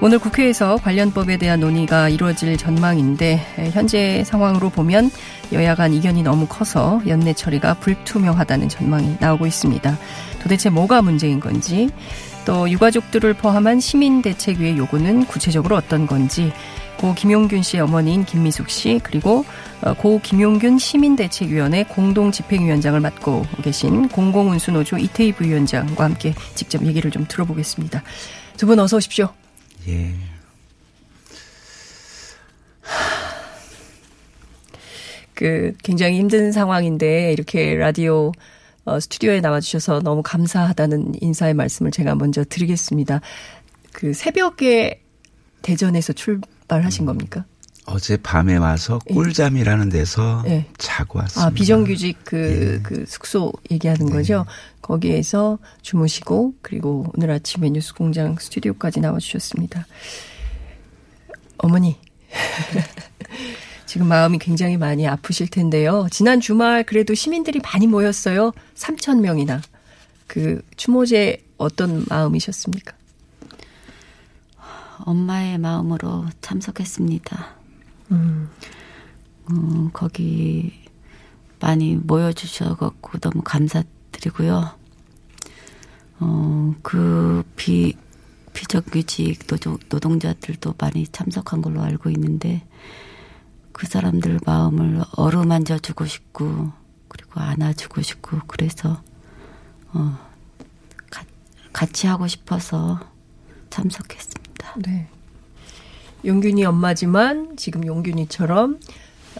오늘 0.00 0.18
국회에서 0.18 0.78
관련 0.78 1.12
법에 1.12 1.36
대한 1.36 1.60
논의가 1.60 2.08
이루어질 2.08 2.56
전망인데 2.56 3.70
현재 3.74 4.24
상황으로 4.24 4.70
보면 4.70 5.10
여야 5.52 5.74
간 5.74 5.92
이견이 5.92 6.22
너무 6.22 6.46
커서 6.46 7.02
연내 7.06 7.34
처리가 7.34 7.74
불투명하다는 7.74 8.70
전망이 8.70 9.16
나오고 9.20 9.46
있습니다. 9.46 9.98
도대체 10.42 10.70
뭐가 10.70 11.02
문제인 11.02 11.38
건지 11.38 11.90
또 12.46 12.70
유가족들을 12.70 13.34
포함한 13.34 13.78
시민 13.78 14.22
대책위의 14.22 14.78
요구는 14.78 15.26
구체적으로 15.26 15.76
어떤 15.76 16.06
건지 16.06 16.50
고 16.98 17.14
김용균 17.14 17.62
씨의 17.62 17.82
어머니인 17.84 18.24
김미숙 18.24 18.68
씨 18.68 19.00
그리고 19.02 19.44
어, 19.82 19.94
고 19.94 20.20
김용균 20.20 20.78
시민대책위원회 20.78 21.84
공동 21.84 22.32
집행위원장을 22.32 22.98
맡고 22.98 23.46
계신 23.62 24.08
공공운수노조 24.08 24.98
이태희 24.98 25.32
부위원장과 25.32 26.04
함께 26.04 26.34
직접 26.54 26.84
얘기를 26.84 27.10
좀 27.10 27.24
들어보겠습니다. 27.28 28.02
두 28.56 28.66
분 28.66 28.80
어서 28.80 28.96
오십시오. 28.96 29.28
예. 29.86 30.12
그 35.34 35.72
굉장히 35.84 36.18
힘든 36.18 36.50
상황인데 36.50 37.32
이렇게 37.32 37.76
라디오 37.76 38.32
어, 38.84 38.98
스튜디오에 38.98 39.40
나와주셔서 39.40 40.00
너무 40.00 40.22
감사하다는 40.24 41.14
인사의 41.20 41.54
말씀을 41.54 41.90
제가 41.92 42.14
먼저 42.16 42.42
드리겠습니다. 42.42 43.20
그 43.92 44.12
새벽에 44.14 45.02
대전에서 45.62 46.12
출 46.12 46.40
발하신 46.68 47.06
겁니까? 47.06 47.44
어제 47.86 48.18
밤에 48.18 48.56
와서 48.56 48.98
예. 49.08 49.14
꿀잠이라는 49.14 49.88
데서 49.88 50.44
예. 50.46 50.66
자고 50.76 51.18
왔습니다. 51.20 51.46
아, 51.46 51.50
비정규직 51.50 52.18
그, 52.22 52.80
그 52.82 53.04
숙소 53.06 53.50
얘기하는 53.70 54.10
거죠? 54.10 54.44
거기에서 54.82 55.58
주무시고, 55.80 56.54
그리고 56.60 57.10
오늘 57.16 57.30
아침에 57.30 57.70
뉴스 57.70 57.94
공장 57.94 58.36
스튜디오까지 58.38 59.00
나와주셨습니다. 59.00 59.86
어머니. 61.56 61.96
지금 63.86 64.06
마음이 64.06 64.38
굉장히 64.38 64.76
많이 64.76 65.08
아프실 65.08 65.48
텐데요. 65.48 66.06
지난 66.10 66.40
주말 66.40 66.84
그래도 66.84 67.14
시민들이 67.14 67.58
많이 67.58 67.86
모였어요. 67.86 68.52
3천 68.74 69.20
명이나. 69.20 69.62
그 70.26 70.60
추모제 70.76 71.42
어떤 71.56 72.04
마음이셨습니까? 72.06 72.97
엄마의 75.04 75.58
마음으로 75.58 76.26
참석했습니다. 76.40 77.46
음. 78.12 78.50
음, 79.50 79.90
거기 79.92 80.72
많이 81.60 81.96
모여주셔갖고 81.96 83.18
너무 83.18 83.42
감사드리고요. 83.42 84.76
어, 86.20 86.74
그 86.82 87.42
비, 87.56 87.96
비정규직 88.52 89.46
노동, 89.46 89.78
노동자들도 89.88 90.74
많이 90.78 91.06
참석한 91.06 91.62
걸로 91.62 91.82
알고 91.82 92.10
있는데 92.10 92.66
그 93.72 93.86
사람들 93.86 94.40
마음을 94.44 95.04
어루만져 95.16 95.78
주고 95.78 96.06
싶고 96.06 96.72
그리고 97.06 97.40
안아주고 97.40 98.02
싶고 98.02 98.40
그래서 98.46 99.02
어, 99.92 100.18
가, 101.10 101.24
같이 101.72 102.06
하고 102.06 102.26
싶어서 102.26 103.00
참석했습니다. 103.70 104.37
네. 104.76 105.06
용균이 106.24 106.64
엄마지만 106.64 107.56
지금 107.56 107.86
용균이처럼 107.86 108.80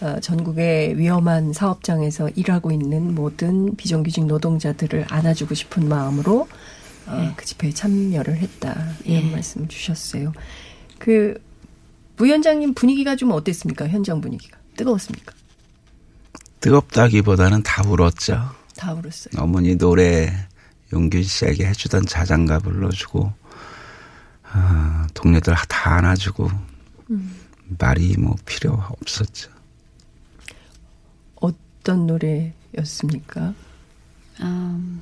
어, 0.01 0.19
전국의 0.21 0.97
위험한 0.97 1.51
사업장에서 1.51 2.29
일하고 2.29 2.71
있는 2.71 3.13
모든 3.15 3.75
비정규직 3.75 4.25
노동자들을 4.25 5.07
안아주고 5.09 5.55
싶은 5.55 5.89
마음으로 5.89 6.47
어, 7.07 7.15
네. 7.15 7.33
그 7.35 7.45
집회에 7.45 7.71
참여를 7.71 8.37
했다 8.37 8.93
이런 9.03 9.27
예. 9.27 9.31
말씀 9.31 9.67
주셨어요. 9.67 10.31
그 10.99 11.41
부위원장님 12.15 12.73
분위기가 12.73 13.15
좀 13.15 13.31
어땠습니까? 13.31 13.87
현장 13.87 14.21
분위기가 14.21 14.57
뜨거웠습니까? 14.77 15.33
뜨겁다기보다는 16.61 17.63
다 17.63 17.83
울었죠. 17.87 18.51
다 18.75 18.93
울었어요. 18.93 19.41
어머니 19.41 19.75
노래 19.75 20.31
용균 20.93 21.23
씨에게 21.23 21.65
해주던 21.67 22.05
자장가 22.05 22.59
불러주고 22.59 23.33
아, 24.51 25.07
동료들 25.13 25.53
다 25.67 25.95
안아주고 25.95 26.49
음. 27.11 27.35
말이 27.77 28.15
뭐 28.17 28.35
필요 28.45 28.73
없었죠. 29.01 29.51
어떤 31.35 32.07
노래였습니까? 32.07 33.53
음, 34.41 35.01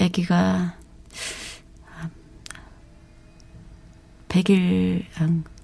아기가 0.00 0.74
100일 4.28 5.04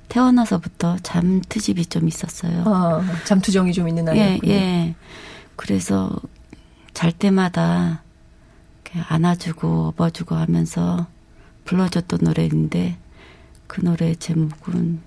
태어나서부터 0.08 0.98
잠트집이 1.02 1.86
좀 1.86 2.06
있었어요. 2.06 2.62
아, 2.66 3.00
잠투정이 3.24 3.72
좀 3.72 3.88
있는 3.88 4.06
예, 4.16 4.22
아이였군요. 4.22 4.52
예. 4.52 4.94
그래서 5.56 6.20
잘 6.92 7.12
때마다 7.12 8.02
안아주고 9.08 9.86
업어주고 9.88 10.34
하면서 10.34 11.06
불러줬던 11.64 12.20
노래인데 12.22 12.98
그 13.66 13.80
노래 13.82 14.14
제목은 14.14 15.00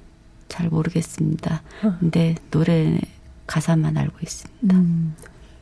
잘 0.47 0.69
모르겠습니다. 0.69 1.61
어. 1.83 1.97
근데 1.99 2.35
노래 2.51 2.99
가사만 3.47 3.97
알고 3.97 4.17
있습니다. 4.21 4.75
음, 4.75 5.15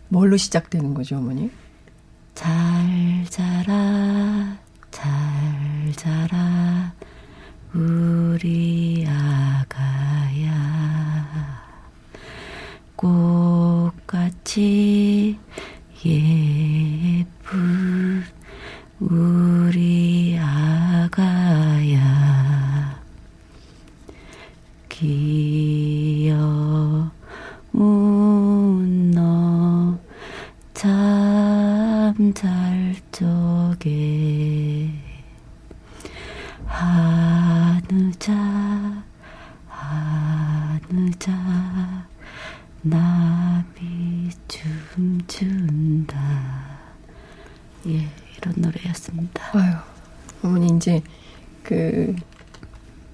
뭘로 0.09 0.37
시작되는 0.37 0.93
거죠, 0.93 1.17
어머니? 1.17 1.51
잘 2.35 3.25
자라, 3.29 4.57
잘 4.91 5.91
자라, 5.95 6.93
우리 7.73 9.05
아가야. 9.07 10.73
꽃같이 13.83 14.47
예쁜 16.05 17.25
우리 19.09 20.39
아가야 20.39 21.99
귀여운 24.87 25.91
너 29.11 29.99
잠잘 30.73 32.15
적에 33.11 34.89
한우자 36.65 38.33
한우자 39.67 41.33
나비 42.81 44.29
춤춘다 44.47 46.17
예. 47.87 48.12
이런 48.43 48.55
노래였습니다. 48.57 49.57
아유, 49.57 49.73
어머니 50.43 50.75
이제 50.75 51.01
그 51.63 52.13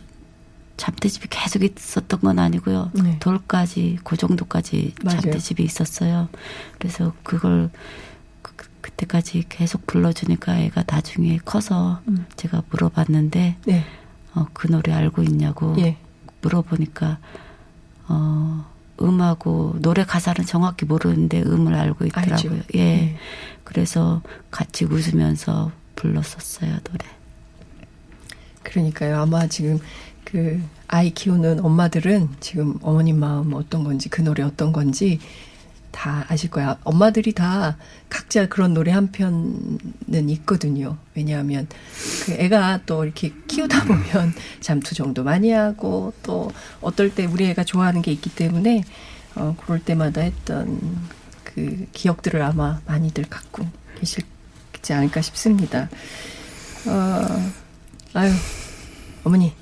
잠대집이 0.78 1.28
계속 1.30 1.63
있었던 1.63 2.22
건 2.22 2.39
아니고요. 2.39 2.91
네. 2.93 3.20
돌까지 3.20 3.99
그 4.03 4.18
정도까지. 4.18 4.93
잠대집이 5.09 5.63
있었어요. 5.63 6.28
그래서 6.78 7.13
그걸 7.24 7.70
그, 8.86 8.92
때까지 8.92 9.46
계속 9.50 9.88
불러주니까 9.88 10.60
애가 10.60 10.84
나중에 10.88 11.40
커서 11.44 12.02
음. 12.08 12.28
제가 12.36 12.62
물어봤는데 12.70 13.58
네. 13.66 13.84
어, 14.36 14.46
그 14.54 14.68
노래 14.68 14.94
알고 14.94 15.24
있냐고 15.24 15.76
예. 15.80 15.98
물어보니까 16.42 17.18
어, 18.08 18.66
음하고 19.02 19.78
노래 19.82 20.04
가사는 20.06 20.46
정확히 20.46 20.86
모르는데 20.86 21.42
음을 21.42 21.74
알고 21.74 22.06
있더라고요. 22.06 22.62
예. 22.76 22.80
예. 22.80 23.18
그래서 23.64 24.22
같이 24.52 24.86
웃으면서 24.86 25.72
불렀었어요 25.96 26.78
노래. 26.84 27.06
그러니까요. 28.62 29.20
아마 29.20 29.48
지금 29.48 29.80
그 30.24 30.62
아이 30.88 31.10
키우는 31.10 31.66
엄마들은 31.66 32.30
지금 32.40 32.78
어머님 32.84 33.20
마음 33.20 33.54
어떤 33.54 33.84
건지 33.84 34.10
그 34.10 34.22
노래 34.22 34.44
어떤 34.44 34.72
건지 34.72 35.20
다 35.96 36.26
아실 36.28 36.50
거야. 36.50 36.78
엄마들이 36.84 37.32
다 37.32 37.78
각자 38.10 38.48
그런 38.48 38.74
노래 38.74 38.91
한 38.91 39.12
편은 39.12 40.30
있거든요. 40.30 40.98
왜냐하면 41.16 41.68
그 42.26 42.34
애가 42.34 42.82
또 42.86 43.06
이렇게 43.06 43.34
키우다 43.48 43.86
보면 43.86 44.34
잠투 44.60 44.93
정도 44.93 45.24
많이 45.24 45.52
하고 45.52 46.14
또 46.22 46.52
어떨 46.82 47.16
때 47.16 47.26
우리 47.26 47.46
애가 47.46 47.64
좋아하는 47.64 48.02
게 48.02 48.12
있기 48.12 48.36
때문에 48.36 48.84
어 49.36 49.56
그럴 49.62 49.80
때마다 49.80 50.22
했던 50.22 51.00
그 51.46 51.88
기억들을 51.93 52.41
아마 52.41 52.82
많이들 52.86 53.24
갖고 53.30 53.66
계시지 54.00 54.91
않을까 54.91 55.22
싶습니다. 55.22 55.89
어, 56.88 57.52
아유, 58.14 58.32
어머니. 59.24 59.54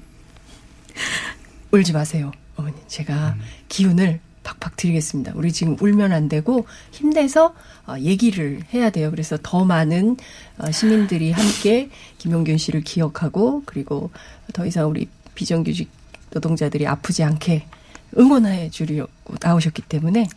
울지 1.71 1.93
마세요, 1.93 2.31
어머니. 2.55 2.75
제가 2.87 3.35
기운을 3.69 4.19
팍팍 4.43 4.75
드리겠습니다. 4.77 5.33
우리 5.35 5.51
지금 5.51 5.75
울면 5.79 6.11
안 6.11 6.29
되고 6.29 6.65
힘내서 6.91 7.55
어, 7.87 7.95
얘기를 7.99 8.61
해야 8.73 8.89
돼요. 8.89 9.09
그래서 9.11 9.37
더 9.41 9.65
많은 9.65 10.17
어, 10.57 10.71
시민들이 10.71 11.31
함께 11.31 11.89
김용균 12.17 12.57
씨를 12.57 12.81
기억하고 12.81 13.63
그리고 13.65 14.11
더 14.53 14.65
이상 14.65 14.89
우리 14.89 15.07
비정규직 15.35 15.89
노동자들이 16.31 16.87
아프지 16.87 17.23
않게 17.23 17.65
응원해 18.17 18.69
주려고 18.69 19.35
나오셨기 19.41 19.81
때문에 19.83 20.27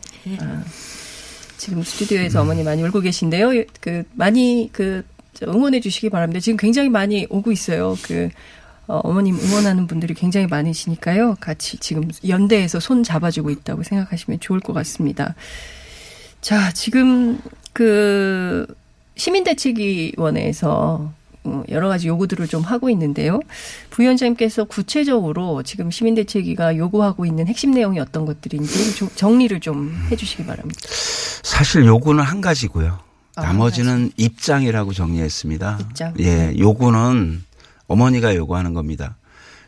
어, 0.41 0.63
지금 1.57 1.83
스튜디오에서 1.83 2.43
어머니 2.43 2.63
많이 2.63 2.83
울고 2.83 3.01
계신데요. 3.01 3.51
그 3.81 4.05
많이 4.15 4.71
그 4.73 5.05
저, 5.35 5.47
응원해 5.47 5.81
주시기 5.81 6.11
바랍니다. 6.11 6.41
지금 6.41 6.57
굉장히 6.57 6.89
많이 6.89 7.27
오고 7.29 7.53
있어요. 7.53 7.97
그 8.03 8.31
어, 8.89 9.01
어머님 9.03 9.39
응원하는 9.39 9.87
분들이 9.87 10.15
굉장히 10.15 10.47
많으시니까요. 10.47 11.37
같이 11.41 11.79
지금 11.79 12.09
연대에서 12.27 12.81
손 12.81 13.03
잡아주고 13.03 13.51
있다고 13.51 13.83
생각하시면 13.83 14.41
좋을 14.41 14.61
것 14.61 14.73
같습니다. 14.73 15.35
자, 16.41 16.71
지금 16.73 17.41
그 17.73 18.67
시민대책위원회에서 19.17 21.13
어, 21.45 21.63
여러 21.69 21.89
가지 21.89 22.09
요구들을 22.09 22.47
좀 22.49 22.63
하고 22.63 22.91
있는데요. 22.91 23.41
부위원장님께서 23.91 24.65
구체적으로 24.65 25.63
지금 25.63 25.91
시민대책위가 25.91 26.77
요구하고 26.77 27.25
있는 27.25 27.47
핵심 27.47 27.71
내용이 27.71 28.01
어떤 28.01 28.27
것들인지 28.27 28.97
좀 28.97 29.09
정리를 29.15 29.59
좀 29.61 29.97
해주시기 30.11 30.45
바랍니다. 30.45 30.81
사실 31.43 31.87
요구는 31.87 32.23
한 32.25 32.41
가지고요. 32.41 32.99
아, 33.37 33.43
나머지는 33.43 34.11
입장이라고 34.17 34.93
정리했습니다. 34.93 35.79
입장. 35.83 36.15
예, 36.21 36.55
요구는 36.59 37.45
어머니가 37.87 38.35
요구하는 38.35 38.75
겁니다. 38.75 39.17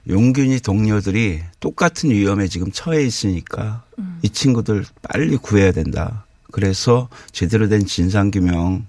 용균이 0.08 0.60
동료들이 0.60 1.42
똑같은 1.60 2.10
위험에 2.10 2.48
지금 2.48 2.70
처해 2.72 3.04
있으니까 3.04 3.82
음. 3.98 4.18
이 4.22 4.30
친구들 4.30 4.84
빨리 5.02 5.36
구해야 5.36 5.72
된다. 5.72 6.24
그래서 6.50 7.08
제대로 7.30 7.68
된 7.68 7.84
진상규명 7.84 8.86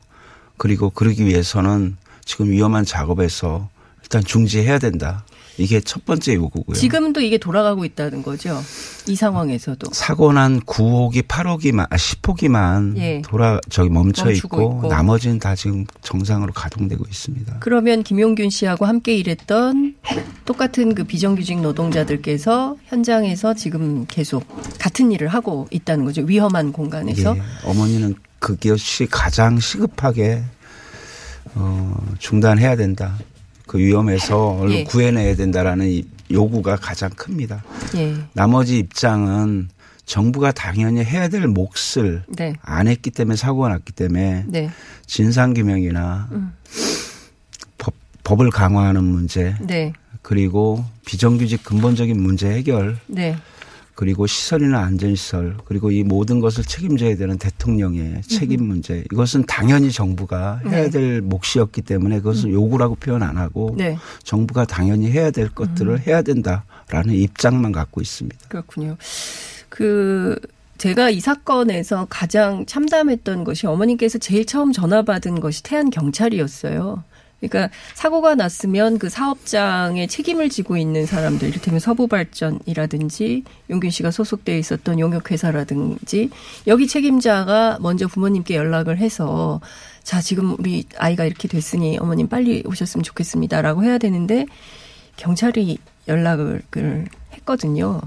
그리고 0.57 0.89
그러기 0.89 1.25
위해서는 1.25 1.97
지금 2.23 2.49
위험한 2.49 2.85
작업에서 2.85 3.69
일단 4.03 4.23
중지해야 4.23 4.79
된다. 4.79 5.25
이게 5.59 5.81
첫 5.81 6.05
번째 6.05 6.35
요구고요. 6.35 6.75
지금도 6.75 7.21
이게 7.21 7.37
돌아가고 7.37 7.85
있다는 7.85 8.23
거죠. 8.23 8.61
이 9.07 9.15
상황에서도. 9.15 9.91
사고 9.91 10.31
난 10.31 10.61
9호기, 10.61 11.23
8호기만, 11.23 11.87
아, 11.89 11.95
10호기만 11.95 12.97
예. 12.97 13.21
돌아, 13.21 13.59
저기 13.69 13.89
멈춰 13.89 14.31
있고, 14.31 14.79
있고. 14.81 14.87
나머지는 14.87 15.39
다 15.39 15.55
지금 15.55 15.85
정상으로 16.01 16.53
가동되고 16.53 17.03
있습니다. 17.07 17.57
그러면 17.59 18.03
김용균 18.03 18.49
씨하고 18.49 18.85
함께 18.85 19.15
일했던 19.17 19.95
똑같은 20.45 20.95
그 20.95 21.03
비정규직 21.03 21.59
노동자들께서 21.61 22.77
현장에서 22.85 23.53
지금 23.53 24.05
계속 24.07 24.45
같은 24.79 25.11
일을 25.11 25.27
하고 25.27 25.67
있다는 25.71 26.05
거죠. 26.05 26.21
위험한 26.21 26.71
공간에서. 26.71 27.35
예. 27.35 27.41
어머니는 27.65 28.15
그것이 28.39 29.07
가장 29.09 29.59
시급하게, 29.59 30.41
어, 31.55 31.95
중단해야 32.19 32.75
된다. 32.77 33.17
그 33.69 33.77
위험에서 33.77 34.57
얼른 34.57 34.75
예. 34.77 34.83
구해내야 34.83 35.35
된다라는 35.35 35.89
이 35.89 36.03
요구가 36.31 36.75
가장 36.75 37.11
큽니다. 37.11 37.63
예. 37.97 38.15
나머지 38.33 38.79
입장은 38.79 39.69
정부가 40.05 40.51
당연히 40.51 41.03
해야 41.03 41.27
될 41.27 41.47
몫을 41.47 42.23
네. 42.29 42.55
안 42.63 42.87
했기 42.87 43.11
때문에 43.11 43.35
사고가 43.35 43.69
났기 43.69 43.91
때문에 43.93 44.45
네. 44.47 44.71
진상규명이나 45.05 46.29
음. 46.31 46.51
법, 47.77 47.93
법을 48.23 48.49
강화하는 48.49 49.03
문제 49.03 49.55
네. 49.61 49.93
그리고 50.23 50.83
비정규직 51.05 51.63
근본적인 51.63 52.19
문제 52.19 52.49
해결 52.49 52.97
네. 53.05 53.37
그리고 53.99 54.27
시설이나 54.27 54.79
안전시설 54.79 55.57
그리고 55.65 55.91
이 55.91 56.05
모든 56.05 56.39
것을 56.39 56.63
책임져야 56.63 57.17
되는 57.17 57.37
대통령의 57.37 58.21
책임 58.21 58.63
문제 58.63 59.03
이것은 59.11 59.43
당연히 59.45 59.91
정부가 59.91 60.61
해야 60.65 60.83
네. 60.83 60.89
될 60.89 61.21
몫이었기 61.21 61.81
때문에 61.81 62.19
그것은 62.19 62.49
요구라고 62.49 62.95
표현 62.95 63.23
안 63.23 63.35
하고 63.35 63.75
네. 63.77 63.97
정부가 64.23 64.63
당연히 64.63 65.11
해야 65.11 65.31
될 65.31 65.49
것들을 65.49 66.07
해야 66.07 66.21
된다라는 66.21 67.13
입장만 67.13 67.73
갖고 67.73 67.99
있습니다. 67.99 68.47
그렇군요. 68.47 68.95
그 69.67 70.39
제가 70.77 71.09
이 71.09 71.19
사건에서 71.19 72.07
가장 72.09 72.65
참담했던 72.65 73.43
것이 73.43 73.67
어머님께서 73.67 74.17
제일 74.17 74.45
처음 74.45 74.71
전화 74.71 75.01
받은 75.01 75.41
것이 75.41 75.61
태안 75.61 75.89
경찰이었어요. 75.89 77.03
그러니까 77.39 77.69
사고가 77.93 78.35
났으면 78.35 78.99
그 78.99 79.09
사업장에 79.09 80.07
책임을 80.07 80.49
지고 80.49 80.77
있는 80.77 81.05
사람들, 81.05 81.47
이를테면 81.47 81.79
서부발전이라든지 81.79 83.43
용균 83.69 83.89
씨가 83.89 84.11
소속되어 84.11 84.57
있었던 84.57 84.99
용역회사라든지 84.99 86.29
여기 86.67 86.87
책임자가 86.87 87.77
먼저 87.81 88.07
부모님께 88.07 88.55
연락을 88.55 88.97
해서 88.97 89.61
자 90.03 90.21
지금 90.21 90.55
우리 90.59 90.85
아이가 90.97 91.25
이렇게 91.25 91.47
됐으니 91.47 91.97
어머님 91.99 92.27
빨리 92.27 92.63
오셨으면 92.65 93.03
좋겠습니다라고 93.03 93.83
해야 93.83 93.97
되는데 93.97 94.45
경찰이 95.15 95.77
연락을 96.07 96.63
했거든요. 97.33 98.01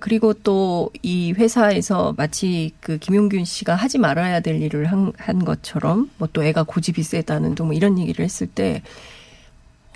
그리고 0.00 0.32
또 0.34 0.90
이 1.02 1.32
회사에서 1.32 2.14
마치 2.16 2.72
그 2.80 2.98
김용균 2.98 3.44
씨가 3.44 3.74
하지 3.74 3.98
말아야 3.98 4.40
될 4.40 4.60
일을 4.62 4.86
한, 4.86 5.12
한 5.18 5.44
것처럼 5.44 6.10
뭐 6.18 6.28
또 6.32 6.42
애가 6.44 6.64
고집이 6.64 7.02
세다는 7.02 7.54
둥뭐 7.54 7.72
이런 7.74 7.98
얘기를 7.98 8.24
했을 8.24 8.46
때 8.46 8.82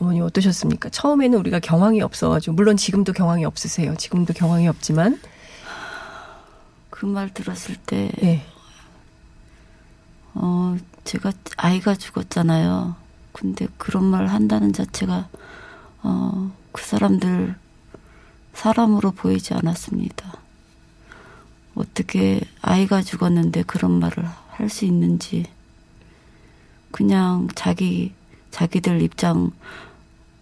어머니 0.00 0.20
어떠셨습니까? 0.20 0.90
처음에는 0.90 1.38
우리가 1.38 1.58
경황이 1.60 2.00
없어가지고 2.02 2.54
물론 2.54 2.76
지금도 2.76 3.12
경황이 3.12 3.44
없으세요. 3.44 3.94
지금도 3.96 4.32
경황이 4.34 4.68
없지만 4.68 5.18
그 6.90 7.06
말 7.06 7.32
들었을 7.32 7.76
때, 7.86 8.10
예. 8.24 8.42
어, 10.34 10.76
제가 11.04 11.32
아이가 11.56 11.94
죽었잖아요. 11.94 12.96
근데 13.32 13.68
그런 13.76 14.04
말 14.04 14.26
한다는 14.26 14.72
자체가, 14.72 15.28
어, 16.02 16.50
그 16.72 16.82
사람들 16.84 17.54
사람으로 18.62 19.12
보이지 19.12 19.54
않았습니다. 19.54 20.36
어떻게 21.76 22.40
아이가 22.60 23.02
죽었는데 23.02 23.62
그런 23.62 23.92
말을 24.00 24.24
할 24.50 24.68
수 24.68 24.84
있는지, 24.84 25.44
그냥 26.90 27.46
자기, 27.54 28.12
자기들 28.50 29.00
입장, 29.02 29.52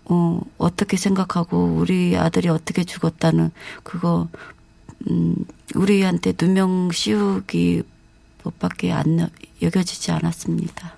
어, 0.06 0.40
어떻게 0.56 0.96
생각하고 0.96 1.76
우리 1.76 2.16
아들이 2.16 2.48
어떻게 2.48 2.82
죽었다는 2.84 3.50
그거, 3.82 4.28
음, 5.10 5.36
우리한테 5.74 6.32
누명 6.40 6.90
씌우기 6.92 7.82
못밖에 8.44 8.90
안 8.92 9.20
여- 9.20 9.28
여겨지지 9.60 10.12
않았습니다. 10.12 10.94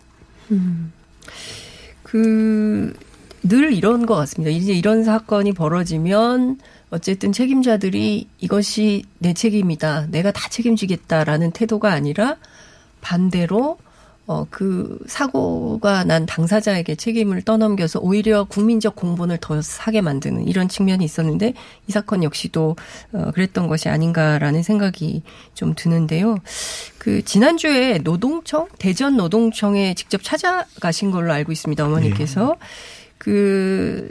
음. 0.53 0.93
그, 2.05 2.97
늘 3.43 3.73
이런 3.73 4.07
것 4.07 4.15
같습니다. 4.15 4.51
이제 4.53 4.73
이런 4.75 5.03
사건이 5.03 5.55
벌어지면 5.55 6.61
어쨌든 6.91 7.33
책임자들이 7.33 8.29
이것이 8.39 9.05
내 9.19 9.35
책임이다. 9.35 10.07
내가 10.11 10.31
다 10.33 10.49
책임지겠다라는 10.49 11.51
태도가 11.53 11.93
아니라 11.93 12.37
반대로 13.01 13.79
어, 14.29 14.47
그 14.51 14.99
사고가 15.07 16.05
난 16.05 16.27
당사자에게 16.27 16.97
책임을 16.97 17.41
떠넘겨서 17.43 18.01
오히려 18.01 18.45
국민적 18.45 18.95
공분을 18.95 19.39
더 19.41 19.63
사게 19.63 20.03
만드는 20.03 20.47
이런 20.47 20.69
측면이 20.69 21.03
있었는데 21.03 21.55
이 21.87 21.93
사건 21.93 22.23
역시도 22.23 22.77
어, 23.13 23.31
그랬던 23.33 23.69
것이 23.69 23.89
아닌가라는 23.89 24.63
생각이 24.63 25.23
좀 25.55 25.75
드는데요. 25.75 26.37
그 26.99 27.25
지난주에 27.25 28.01
노동청 28.05 28.69
대전 28.79 29.17
노동청에 29.17 29.95
직접 29.95 30.23
찾아가신 30.23 31.11
걸로 31.11 31.33
알고 31.33 31.51
있습니다. 31.51 31.87
어머니께서 31.87 32.57
그 33.17 34.11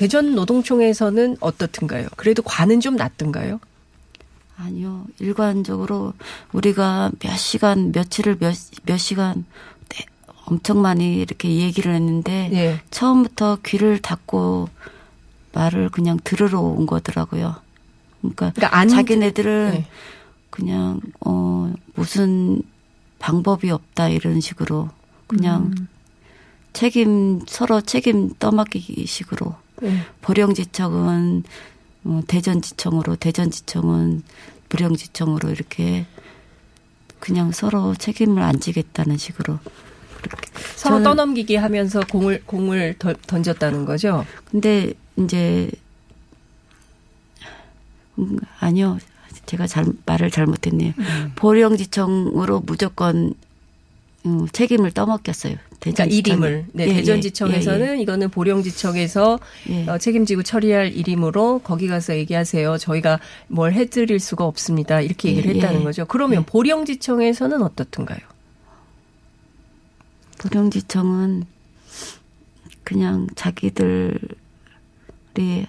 대전 0.00 0.34
노동청에서는 0.34 1.36
어떻든가요? 1.40 2.08
그래도 2.16 2.40
관은 2.42 2.80
좀 2.80 2.96
낫던가요? 2.96 3.60
아니요. 4.56 5.04
일관적으로 5.18 6.14
우리가 6.52 7.10
몇 7.18 7.36
시간, 7.36 7.92
며칠을 7.92 8.38
몇, 8.40 8.54
몇 8.84 8.96
시간 8.96 9.44
네, 9.90 10.06
엄청 10.46 10.80
많이 10.80 11.16
이렇게 11.16 11.54
얘기를 11.54 11.94
했는데 11.94 12.48
예. 12.50 12.80
처음부터 12.90 13.58
귀를 13.62 13.98
닫고 13.98 14.70
말을 15.52 15.90
그냥 15.90 16.18
들으러 16.24 16.60
온 16.60 16.86
거더라고요. 16.86 17.56
그러니까, 18.22 18.52
그러니까 18.54 18.78
안 18.78 18.88
자기네들은 18.88 19.70
네. 19.72 19.86
그냥 20.48 21.02
어 21.26 21.70
무슨 21.92 22.62
방법이 23.18 23.70
없다 23.70 24.08
이런 24.08 24.40
식으로 24.40 24.88
그냥 25.26 25.74
음. 25.78 25.88
책임 26.72 27.42
서로 27.46 27.82
책임 27.82 28.30
떠맡기기 28.38 29.04
식으로 29.04 29.56
네. 29.80 29.98
보령지청은 30.22 31.42
어, 32.04 32.20
대전지청으로 32.26 33.16
대전지청은 33.16 34.22
부령지청으로 34.68 35.50
이렇게 35.50 36.06
그냥 37.18 37.52
서로 37.52 37.94
책임을 37.94 38.42
안 38.42 38.60
지겠다는 38.60 39.16
식으로 39.18 39.58
서로 40.76 40.96
저는- 40.98 41.04
떠넘기기 41.04 41.56
하면서 41.56 42.00
공을 42.00 42.42
공을 42.46 42.96
던- 42.98 43.16
던졌다는 43.26 43.84
거죠. 43.84 44.24
근데 44.50 44.92
이제 45.18 45.70
음, 48.18 48.38
아니요 48.60 48.98
제가 49.46 49.66
잘 49.66 49.86
말을 50.06 50.30
잘못했네요. 50.30 50.92
음. 50.98 51.32
보령지청으로 51.36 52.60
무조건 52.60 53.34
음, 54.26 54.46
책임을 54.52 54.90
떠맡겼어요. 54.90 55.56
그러니까 55.80 56.04
대전지청이. 56.04 56.18
이림을 56.18 56.66
네, 56.72 56.84
예, 56.84 56.88
예, 56.88 56.94
대전지청에서는 56.94 57.86
예, 57.86 57.98
예. 57.98 58.02
이거는 58.02 58.28
보령지청에서 58.28 59.38
어, 59.88 59.98
책임지고 59.98 60.42
처리할 60.42 60.92
일이므로 60.92 61.60
거기 61.64 61.88
가서 61.88 62.14
얘기하세요. 62.16 62.76
저희가 62.78 63.18
뭘 63.48 63.72
해드릴 63.72 64.20
수가 64.20 64.44
없습니다. 64.44 65.00
이렇게 65.00 65.30
얘기를 65.30 65.50
예, 65.50 65.54
했다는 65.56 65.80
예. 65.80 65.84
거죠. 65.84 66.04
그러면 66.04 66.44
보령지청에서는 66.44 67.62
어떻든가요? 67.62 68.18
보령지청은 70.38 71.44
그냥 72.84 73.26
자기들이 73.34 74.18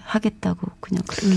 하겠다고 0.02 0.68
그냥 0.80 1.02
그렇게. 1.06 1.36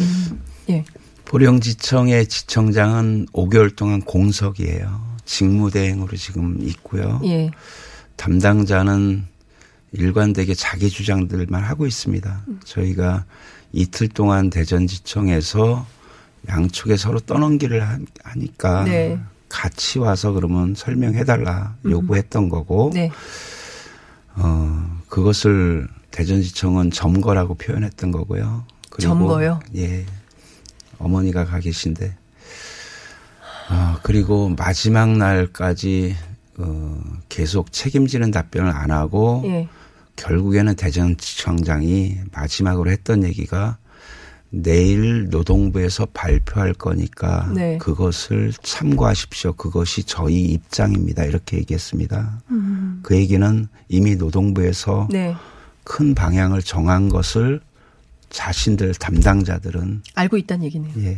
예. 0.69 0.85
보령지청의 1.25 2.27
지청장은 2.27 3.27
5개월 3.33 3.75
동안 3.75 4.01
공석이에요. 4.01 5.14
직무대행으로 5.25 6.15
지금 6.17 6.57
있고요. 6.61 7.19
예. 7.25 7.51
담당자는 8.15 9.25
일관되게 9.91 10.53
자기 10.55 10.89
주장들만 10.89 11.63
하고 11.63 11.85
있습니다. 11.85 12.43
음. 12.47 12.59
저희가 12.63 13.25
이틀 13.71 14.07
동안 14.07 14.49
대전지청에서 14.49 15.85
양쪽에 16.47 16.95
서로 16.97 17.19
떠넘기를 17.19 17.81
하- 17.87 17.99
하니까 18.23 18.83
네. 18.83 19.19
같이 19.49 19.99
와서 19.99 20.31
그러면 20.31 20.75
설명해달라 20.75 21.75
요구했던 21.85 22.49
거고 22.49 22.91
네. 22.93 23.09
어, 24.35 24.99
그것을 25.07 25.87
대전지청은 26.11 26.91
점거라고 26.91 27.55
표현했던 27.55 28.11
거고요. 28.11 28.65
그리고 28.89 29.09
점거요? 29.13 29.59
예. 29.75 30.05
어머니가 30.99 31.45
가 31.45 31.59
계신데. 31.59 32.15
어, 33.69 33.97
그리고 34.03 34.49
마지막 34.49 35.09
날까지 35.17 36.15
어, 36.57 37.01
계속 37.29 37.71
책임지는 37.71 38.31
답변을 38.31 38.71
안 38.71 38.91
하고 38.91 39.43
예. 39.45 39.67
결국에는 40.15 40.75
대전지청장이 40.75 42.17
마지막으로 42.31 42.89
했던 42.91 43.23
얘기가 43.23 43.77
내일 44.49 45.27
노동부에서 45.29 46.05
발표할 46.13 46.73
거니까 46.73 47.51
네. 47.53 47.77
그것을 47.77 48.53
참고하십시오. 48.63 49.53
그것이 49.53 50.03
저희 50.03 50.43
입장입니다. 50.43 51.25
이렇게 51.25 51.57
얘기했습니다. 51.57 52.41
음. 52.51 52.99
그 53.03 53.17
얘기는 53.17 53.67
이미 53.89 54.15
노동부에서 54.15 55.09
네. 55.11 55.35
큰 55.83 56.15
방향을 56.15 56.61
정한 56.61 57.09
것을 57.09 57.59
자신들 58.29 58.93
담당자들은 58.95 60.03
알고 60.15 60.37
있다는 60.37 60.65
얘기네요. 60.65 60.93
예. 60.99 61.17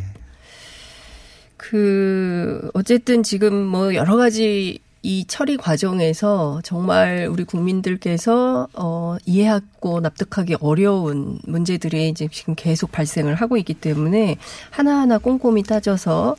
그 1.58 2.70
어쨌든 2.74 3.24
지금 3.24 3.66
뭐 3.66 3.94
여러 3.96 4.16
가지 4.16 4.80
이 5.04 5.26
처리 5.26 5.58
과정에서 5.58 6.60
정말 6.64 7.30
우리 7.32 7.44
국민들께서 7.46 8.68
어 8.74 9.16
이해하고 9.26 10.02
납득하기 10.02 10.58
어려운 10.60 11.40
문제들이 11.44 12.10
이제 12.10 12.28
지금 12.30 12.56
계속 12.56 12.92
발생을 12.92 13.36
하고 13.36 13.58
있기 13.58 13.76
때문에 13.76 14.38
하나하나 14.70 15.18
꼼꼼히 15.18 15.64
따져서 15.64 16.36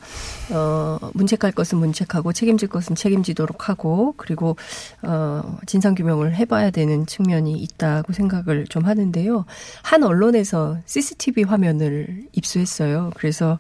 어 0.53 0.99
문책할 1.15 1.53
것은 1.53 1.79
문책하고 1.79 2.33
책임질 2.33 2.69
것은 2.69 2.95
책임지도록 2.95 3.69
하고 3.71 4.13
그리고 4.17 4.57
어 5.03 5.59
진상 5.67 5.95
규명을 5.95 6.35
해 6.35 6.45
봐야 6.45 6.71
되는 6.71 7.07
측면이 7.07 7.59
있다고 7.59 8.13
생각을 8.13 8.67
좀 8.67 8.85
하는데요. 8.85 9.47
한 9.83 10.03
언론에서 10.03 10.79
CCTV 10.85 11.45
화면을 11.45 12.25
입수했어요. 12.33 13.13
그래서 13.15 13.57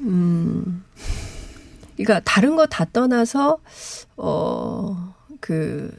음, 0.00 0.84
그러니까 1.96 2.20
다른 2.24 2.56
거 2.56 2.66
다 2.66 2.84
떠나서 2.92 3.58
어 4.16 5.14
그 5.40 5.96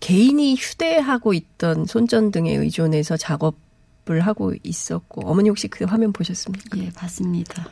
개인이 0.00 0.54
휴대하고 0.56 1.32
있던 1.32 1.86
손전등에 1.86 2.54
의존해서 2.54 3.16
작업을 3.16 4.20
하고 4.20 4.52
있었고 4.62 5.26
어머니 5.26 5.48
혹시 5.48 5.68
그 5.68 5.84
화면 5.84 6.12
보셨습니까? 6.12 6.78
예, 6.78 6.90
봤습니다. 6.90 7.66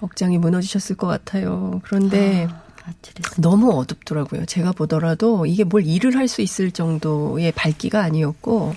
억장이 0.00 0.38
무너지셨을 0.38 0.96
것 0.96 1.06
같아요. 1.06 1.80
그런데 1.84 2.48
너무 3.38 3.70
어둡더라고요. 3.78 4.46
제가 4.46 4.72
보더라도 4.72 5.46
이게 5.46 5.62
뭘 5.62 5.86
일을 5.86 6.16
할 6.16 6.26
수 6.26 6.42
있을 6.42 6.72
정도의 6.72 7.52
밝기가 7.52 8.02
아니었고 8.02 8.74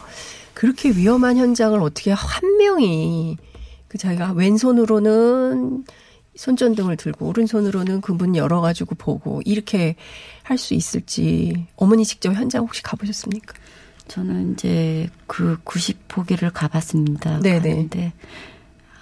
그렇게 0.54 0.92
위험한 0.92 1.38
현장을 1.38 1.80
어떻게 1.82 2.12
한 2.12 2.58
명이 2.58 3.38
그 3.94 4.00
자기가 4.00 4.32
왼손으로는 4.32 5.86
손전등을 6.36 6.98
들고 6.98 7.28
오른손으로는 7.28 8.02
그 8.02 8.12
문 8.12 8.36
열어가지고 8.36 8.96
보고 8.96 9.40
이렇게 9.46 9.96
할 10.42 10.58
수 10.58 10.74
있을지 10.74 11.68
어머니 11.76 12.04
직접 12.04 12.34
현장 12.34 12.64
혹시 12.64 12.82
가보셨습니까? 12.82 13.54
저는 14.08 14.54
이제 14.54 15.10
그 15.28 15.58
90포기를 15.64 16.52
가봤습니다. 16.52 17.40
네네. 17.42 17.60
갔는데 17.60 18.14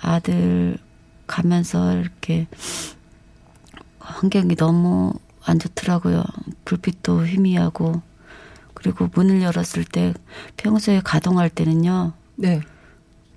아들 0.02 0.78
가면서 1.26 1.98
이렇게 1.98 2.48
환경이 4.00 4.58
너무 4.58 5.14
안 5.46 5.58
좋더라고요. 5.58 6.22
불빛도 6.66 7.28
희미하고 7.28 8.02
그리고 8.74 9.08
문을 9.14 9.42
열었을 9.42 9.86
때 9.86 10.14
평소에 10.58 11.00
가동할 11.02 11.50
때는요. 11.50 12.12
네. 12.36 12.60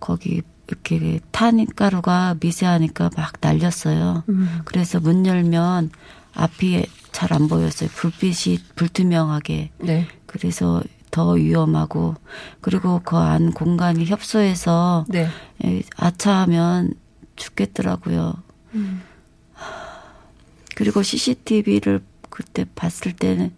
거기 0.00 0.42
이렇게 0.66 1.20
탄가루가 1.30 2.36
미세하니까 2.40 3.10
막 3.16 3.34
날렸어요. 3.40 4.24
음. 4.28 4.60
그래서 4.64 5.00
문 5.00 5.26
열면 5.26 5.90
앞이 6.34 6.86
잘 7.12 7.32
안 7.32 7.46
보였어요. 7.48 7.88
불빛이 7.90 8.58
불투명하게. 8.74 9.70
네. 9.78 10.06
그래서 10.26 10.82
더 11.12 11.30
위험하고 11.32 12.16
그리고 12.60 13.00
그 13.04 13.16
안 13.16 13.52
공간이 13.52 14.04
협소해서 14.06 15.04
네. 15.08 15.28
에, 15.64 15.82
아차하면 15.96 16.94
죽겠더라고요. 17.36 18.34
음. 18.74 19.02
그리고 20.74 21.02
CCTV를 21.04 22.02
그때 22.30 22.64
봤을 22.74 23.12
때는 23.12 23.54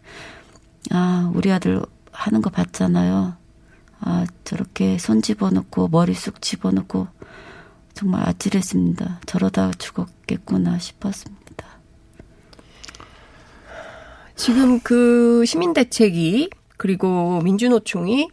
아 0.91 1.31
우리 1.35 1.51
아들 1.51 1.81
하는 2.13 2.43
거 2.43 2.51
봤잖아요. 2.51 3.35
아 4.01 4.27
저렇게 4.45 4.99
손 4.99 5.23
집어넣고 5.23 5.89
머리 5.89 6.15
쑥 6.15 6.41
집어넣고 6.43 7.09
정말 7.95 8.29
아찔했습니다. 8.29 9.21
저러다 9.27 9.71
죽었겠구나 9.79 10.79
싶었습니다. 10.79 11.67
지금 14.37 14.81
그 14.81 15.45
시민대책이 15.47 16.51
그리고 16.77 17.41
민주노총이 17.43 18.29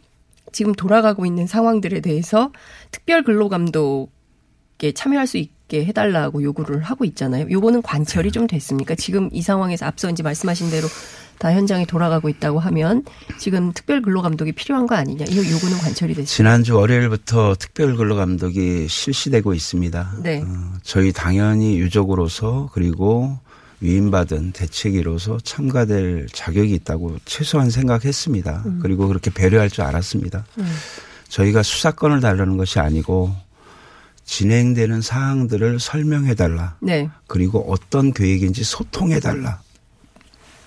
지금 0.51 0.73
돌아가고 0.73 1.25
있는 1.25 1.47
상황들에 1.47 2.01
대해서 2.01 2.51
특별 2.91 3.23
근로감독에 3.23 4.91
참여할 4.93 5.27
수 5.27 5.37
있게 5.37 5.85
해달라고 5.85 6.43
요구를 6.43 6.81
하고 6.81 7.05
있잖아요. 7.05 7.49
요거는 7.49 7.81
관철이 7.81 8.31
좀 8.31 8.47
됐습니까? 8.47 8.95
지금 8.95 9.29
이 9.31 9.41
상황에서 9.41 9.85
앞서 9.85 10.09
이제 10.09 10.21
말씀하신 10.23 10.69
대로 10.69 10.87
다 11.37 11.51
현장에 11.53 11.85
돌아가고 11.85 12.29
있다고 12.29 12.59
하면 12.59 13.03
지금 13.37 13.73
특별 13.73 14.01
근로 14.01 14.21
감독이 14.21 14.51
필요한 14.51 14.87
거 14.87 14.95
아니냐? 14.95 15.25
이 15.29 15.37
요구는 15.37 15.77
관철이 15.77 16.13
됐습니다. 16.13 16.31
지난주 16.31 16.75
월요일부터 16.75 17.55
특별 17.59 17.95
근로 17.95 18.15
감독이 18.15 18.87
실시되고 18.87 19.53
있습니다. 19.53 20.13
네. 20.23 20.43
어, 20.45 20.73
저희 20.83 21.11
당연히 21.11 21.79
유족으로서 21.79 22.69
그리고 22.73 23.37
위임받은 23.81 24.53
대책위로서 24.53 25.39
참가될 25.43 26.27
자격이 26.31 26.73
있다고 26.73 27.17
최소한 27.25 27.69
생각했습니다. 27.69 28.63
음. 28.65 28.79
그리고 28.81 29.07
그렇게 29.07 29.29
배려할 29.29 29.69
줄 29.69 29.83
알았습니다. 29.83 30.45
음. 30.59 30.73
저희가 31.27 31.63
수사권을 31.63 32.21
달라는 32.21 32.55
것이 32.55 32.79
아니고 32.79 33.35
진행되는 34.23 35.01
사항들을 35.01 35.79
설명해 35.81 36.35
달라. 36.35 36.77
네. 36.79 37.09
그리고 37.27 37.65
어떤 37.69 38.13
계획인지 38.13 38.63
소통해 38.63 39.19
달라. 39.19 39.59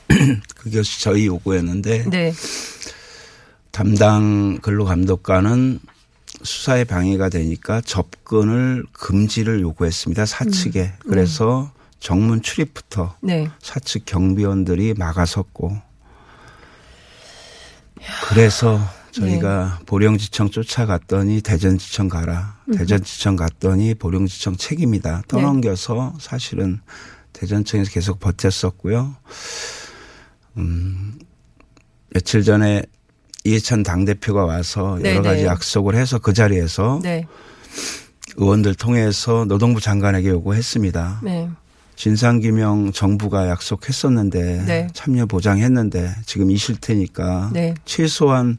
그것이 0.57 1.03
저희 1.03 1.27
요구였는데 1.27 2.11
네. 2.11 2.33
담당 3.71 4.59
근로감독관은 4.63 5.81
수사에 6.43 6.85
방해가 6.85 7.29
되니까 7.29 7.81
접근을 7.81 8.85
금지를 8.93 9.61
요구했습니다. 9.61 10.27
사측에. 10.27 10.83
음. 10.83 11.11
그래서 11.11 11.73
정문 11.99 12.43
출입부터 12.43 13.17
네. 13.21 13.51
사측 13.61 14.05
경비원들이 14.07 14.95
막아섰고 14.95 15.77
그래서 18.29 18.79
저희가 19.11 19.81
보령지청 19.87 20.51
쫓아갔더니 20.51 21.41
대전지청 21.41 22.09
가라. 22.09 22.59
네. 22.67 22.73
음흠. 22.73 22.79
대전지청 22.79 23.37
갔더니 23.37 23.95
보령지청 23.95 24.57
책임이다. 24.57 25.23
떠넘겨서 25.29 26.15
사실은 26.21 26.81
대전청에서 27.33 27.91
계속 27.91 28.21
버텼었고요. 28.21 29.17
음, 30.57 31.19
며칠 32.11 32.43
전에 32.43 32.83
이해찬 33.45 33.83
당대표가 33.83 34.45
와서 34.45 34.99
여러 35.01 35.03
네네. 35.03 35.21
가지 35.23 35.45
약속을 35.45 35.95
해서 35.95 36.19
그 36.19 36.33
자리에서 36.33 37.01
네. 37.03 37.27
의원들 38.37 38.75
통해서 38.75 39.45
노동부 39.47 39.81
장관에게 39.81 40.29
요구했습니다. 40.29 41.21
네. 41.23 41.49
진상규명 41.95 42.93
정부가 42.93 43.49
약속했었는데 43.49 44.65
네. 44.67 44.87
참여 44.93 45.27
보장했는데 45.27 46.15
지금 46.27 46.51
이 46.51 46.57
실태니까 46.57 47.51
네. 47.53 47.75
최소한 47.85 48.59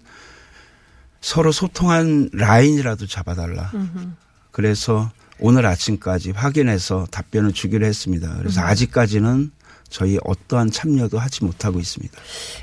서로 1.21 1.51
소통한 1.51 2.29
라인이라도 2.33 3.05
잡아달라. 3.07 3.71
음흠. 3.73 4.07
그래서 4.51 5.11
오늘 5.39 5.65
아침까지 5.65 6.31
확인해서 6.31 7.05
답변을 7.11 7.53
주기로 7.53 7.85
했습니다. 7.85 8.37
그래서 8.39 8.61
음. 8.61 8.65
아직까지는 8.65 9.51
저희 9.89 10.17
어떠한 10.23 10.71
참여도 10.71 11.19
하지 11.19 11.43
못하고 11.43 11.79
있습니다. 11.79 12.15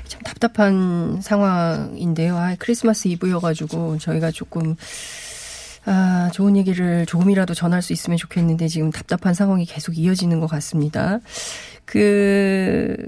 참 0.07 0.21
답답한 0.23 1.19
상황인데요. 1.21 2.37
아, 2.37 2.55
크리스마스 2.57 3.07
이브여가지고 3.07 3.97
저희가 3.97 4.31
조금 4.31 4.75
아, 5.85 6.31
좋은 6.33 6.57
얘기를 6.57 7.05
조금이라도 7.05 7.53
전할 7.53 7.81
수 7.81 7.93
있으면 7.93 8.17
좋겠는데 8.17 8.67
지금 8.67 8.91
답답한 8.91 9.33
상황이 9.33 9.65
계속 9.65 9.97
이어지는 9.97 10.39
것 10.39 10.47
같습니다. 10.47 11.19
그 11.85 13.07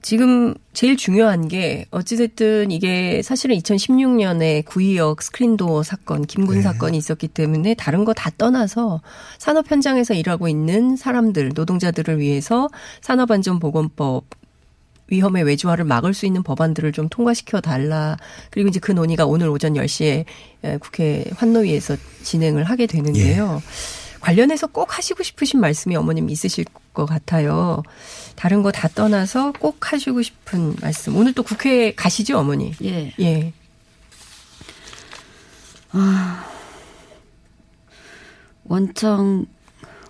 지금 0.00 0.54
제일 0.72 0.96
중요한 0.96 1.48
게 1.48 1.86
어찌됐든 1.90 2.70
이게 2.70 3.20
사실은 3.22 3.56
2016년에 3.56 4.64
구의역 4.64 5.22
스크린도어 5.22 5.82
사건, 5.82 6.24
김군 6.24 6.62
사건이 6.62 6.96
있었기 6.96 7.28
때문에 7.28 7.74
다른 7.74 8.04
거 8.04 8.12
다 8.12 8.30
떠나서 8.38 9.00
산업 9.38 9.70
현장에서 9.70 10.14
일하고 10.14 10.48
있는 10.48 10.96
사람들, 10.96 11.52
노동자들을 11.54 12.18
위해서 12.20 12.68
산업안전보건법 13.00 14.24
위험의 15.10 15.44
외주화를 15.44 15.84
막을 15.84 16.12
수 16.14 16.26
있는 16.26 16.42
법안들을 16.42 16.92
좀 16.92 17.08
통과시켜 17.08 17.60
달라. 17.60 18.16
그리고 18.50 18.68
이제 18.68 18.78
그 18.78 18.92
논의가 18.92 19.24
오늘 19.26 19.48
오전 19.48 19.72
10시에 19.74 20.24
국회 20.80 21.24
환노위에서 21.34 21.96
진행을 22.22 22.64
하게 22.64 22.86
되는데요. 22.86 23.62
관련해서 24.20 24.66
꼭 24.68 24.96
하시고 24.96 25.22
싶으신 25.22 25.60
말씀이 25.60 25.96
어머님 25.96 26.28
있으실 26.30 26.64
것 26.92 27.06
같아요. 27.06 27.82
다른 28.36 28.62
거 28.62 28.70
다 28.72 28.88
떠나서 28.88 29.52
꼭 29.52 29.92
하시고 29.92 30.22
싶은 30.22 30.76
말씀. 30.80 31.16
오늘 31.16 31.32
또 31.32 31.42
국회 31.42 31.94
가시죠, 31.94 32.38
어머니? 32.38 32.72
예. 32.82 33.12
예. 33.20 33.52
아, 35.92 36.44
원청, 38.64 39.46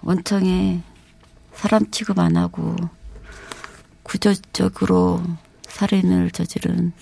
원청에 0.03 0.83
사람 1.55 1.91
취급 1.91 2.19
안 2.19 2.37
하고 2.37 2.77
구조적으로 4.03 5.23
살인을 5.69 6.31
저지른 6.31 6.93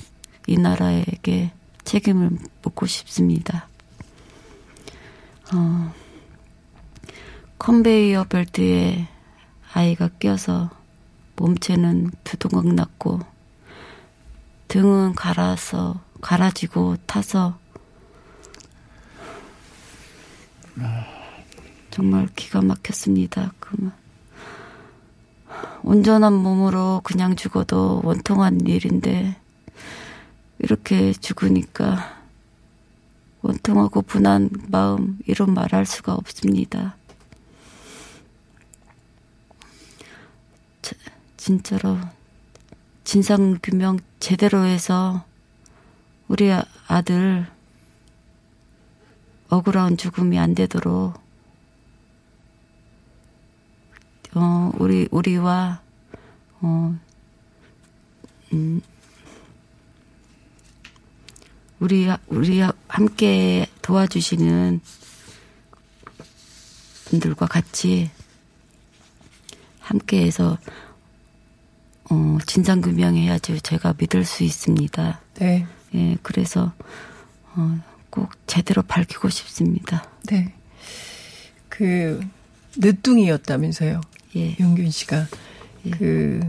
이 0.46 0.56
나라에게 0.58 1.52
책임을 1.84 2.30
묻고 2.62 2.86
싶습니다. 2.86 3.68
어, 5.54 5.92
컨베이어 7.58 8.24
벨트에 8.24 9.08
아이가 9.72 10.08
껴서 10.18 10.70
몸체는 11.36 12.10
두동강 12.24 12.74
났고 12.76 13.20
등은 14.68 15.14
갈아서 15.14 16.00
갈아지고 16.20 16.96
타서 17.06 17.58
정말 21.90 22.28
기가 22.36 22.60
막혔습니다. 22.60 23.52
그 23.58 23.90
온전한 25.82 26.32
몸으로 26.34 27.00
그냥 27.04 27.36
죽어도 27.36 28.02
원통한 28.04 28.66
일인데 28.66 29.36
이렇게 30.58 31.12
죽으니까 31.12 32.16
원통하고 33.42 34.02
분한 34.02 34.50
마음 34.68 35.18
이런 35.26 35.54
말할 35.54 35.86
수가 35.86 36.14
없습니다. 36.14 36.96
저, 40.82 40.96
진짜로 41.46 41.96
진상 43.04 43.56
규명 43.62 44.00
제대로 44.18 44.64
해서 44.64 45.24
우리 46.26 46.50
아들 46.88 47.46
억울한 49.48 49.96
죽음이 49.96 50.40
안 50.40 50.56
되도록 50.56 51.14
어 54.34 54.72
우리 54.76 55.06
우리와 55.12 55.80
어 56.62 56.98
음, 58.52 58.80
우리 61.78 62.08
우리 62.26 62.60
함께 62.88 63.68
도와주시는 63.82 64.80
분들과 67.04 67.46
같이 67.46 68.10
함께해서 69.78 70.58
어 72.10 72.38
진상 72.46 72.80
규명해야지 72.80 73.60
제가 73.60 73.94
믿을 73.98 74.24
수 74.24 74.44
있습니다. 74.44 75.20
네. 75.34 75.66
예, 75.94 76.16
그래서 76.22 76.72
어, 77.54 77.78
꼭 78.10 78.30
제대로 78.46 78.82
밝히고 78.82 79.28
싶습니다. 79.28 80.08
네. 80.26 80.52
그 81.68 82.20
늦둥이였다면서요. 82.76 84.00
예. 84.36 84.56
용균 84.60 84.90
씨가 84.90 85.26
그 85.90 86.40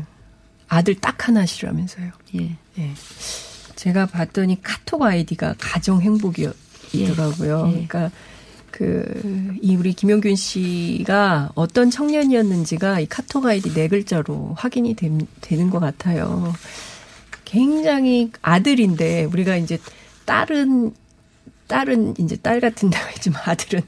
아들 0.67 0.95
딱 0.95 1.27
하나시라면서요. 1.27 2.11
예. 2.35 2.57
예. 2.77 2.93
제가 3.75 4.07
봤더니 4.07 4.61
카톡 4.61 5.03
아이디가 5.03 5.55
가정 5.57 6.01
행복이더라고요. 6.01 7.67
예. 7.67 7.71
그러니까 7.71 8.11
그 8.77 9.47
이 9.61 9.75
우리 9.75 9.93
김용균 9.93 10.35
씨가 10.35 11.51
어떤 11.55 11.89
청년이었는지가 11.89 12.99
이 12.99 13.05
카톡 13.07 13.45
아이디 13.45 13.73
네 13.73 13.87
글자로 13.87 14.53
확인이 14.57 14.93
됨, 14.93 15.19
되는 15.41 15.69
것 15.69 15.79
같아요. 15.79 16.53
굉장히 17.45 18.31
아들인데 18.41 19.25
우리가 19.25 19.57
이제 19.57 19.79
딸은 20.25 20.93
딸은 21.67 22.15
이제 22.17 22.37
딸 22.37 22.61
같은 22.61 22.89
데가 22.91 23.09
있지만 23.11 23.41
아들은 23.45 23.81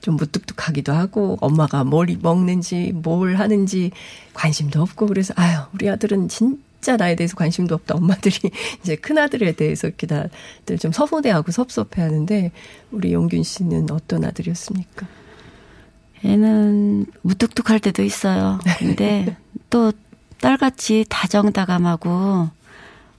좀 0.00 0.16
무뚝뚝하기도 0.16 0.92
하고 0.92 1.36
엄마가 1.40 1.84
뭘 1.84 2.08
먹는지 2.20 2.92
뭘 2.94 3.36
하는지 3.36 3.92
관심도 4.34 4.82
없고 4.82 5.06
그래서 5.06 5.32
아유 5.36 5.58
우리 5.72 5.88
아들은 5.88 6.28
진 6.28 6.60
짜 6.80 6.96
나에 6.96 7.14
대해서 7.14 7.36
관심도 7.36 7.74
없다 7.74 7.96
엄마들이 7.96 8.36
이제 8.82 8.96
큰 8.96 9.18
아들에 9.18 9.52
대해서 9.52 9.86
이렇게 9.88 10.06
다들 10.06 10.78
좀 10.78 10.92
서운해하고 10.92 11.52
섭섭해하는데 11.52 12.52
우리 12.90 13.12
용균 13.12 13.42
씨는 13.42 13.90
어떤 13.90 14.24
아들이었습니까? 14.24 15.06
애는 16.24 17.06
무뚝뚝할 17.22 17.80
때도 17.80 18.02
있어요. 18.02 18.58
근데 18.78 19.36
또 19.70 19.92
딸같이 20.40 21.04
다정다감하고 21.08 22.48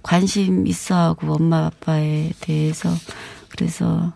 관심 0.03 0.65
있어하고 0.65 1.33
엄마 1.33 1.67
아빠에 1.67 2.31
대해서 2.41 2.89
그래서 3.49 4.13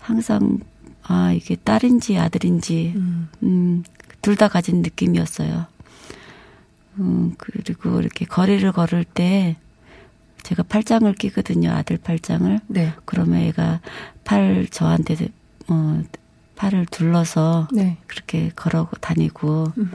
항상 0.00 0.58
아 1.04 1.32
이게 1.32 1.56
딸인지 1.56 2.18
아들인지 2.18 2.94
음, 3.42 3.84
둘 4.20 4.36
다 4.36 4.48
가진 4.48 4.82
느낌이었어요. 4.82 5.66
음, 6.98 7.34
그리고 7.38 8.00
이렇게 8.00 8.24
거리를 8.24 8.70
걸을 8.72 9.04
때 9.04 9.56
제가 10.42 10.64
팔짱을 10.64 11.14
끼거든요. 11.14 11.70
아들 11.70 11.98
팔짱을. 11.98 12.60
네. 12.66 12.92
그러면 13.04 13.40
애가 13.42 13.80
팔 14.24 14.66
저한테 14.70 15.28
어 15.68 16.02
팔을 16.56 16.86
둘러서 16.86 17.68
네. 17.72 17.96
그렇게 18.06 18.50
걸어 18.54 18.88
다니고 19.00 19.72
음. 19.78 19.92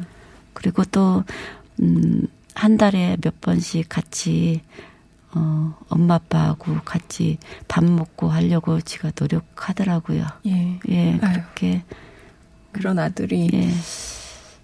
그리고 0.54 0.84
또 0.86 1.24
음, 1.82 2.28
한 2.56 2.78
달에 2.78 3.18
몇 3.22 3.40
번씩 3.42 3.88
같이 3.88 4.62
어, 5.34 5.78
엄마 5.90 6.16
아빠하고 6.16 6.80
같이 6.84 7.38
밥 7.68 7.84
먹고 7.84 8.30
하려고 8.30 8.82
지가 8.82 9.12
노력하더라고요. 9.20 10.26
예. 10.48 10.80
예. 10.90 11.18
그렇게 11.20 11.84
그런 12.72 12.98
아들이 12.98 13.50
예. 13.54 13.70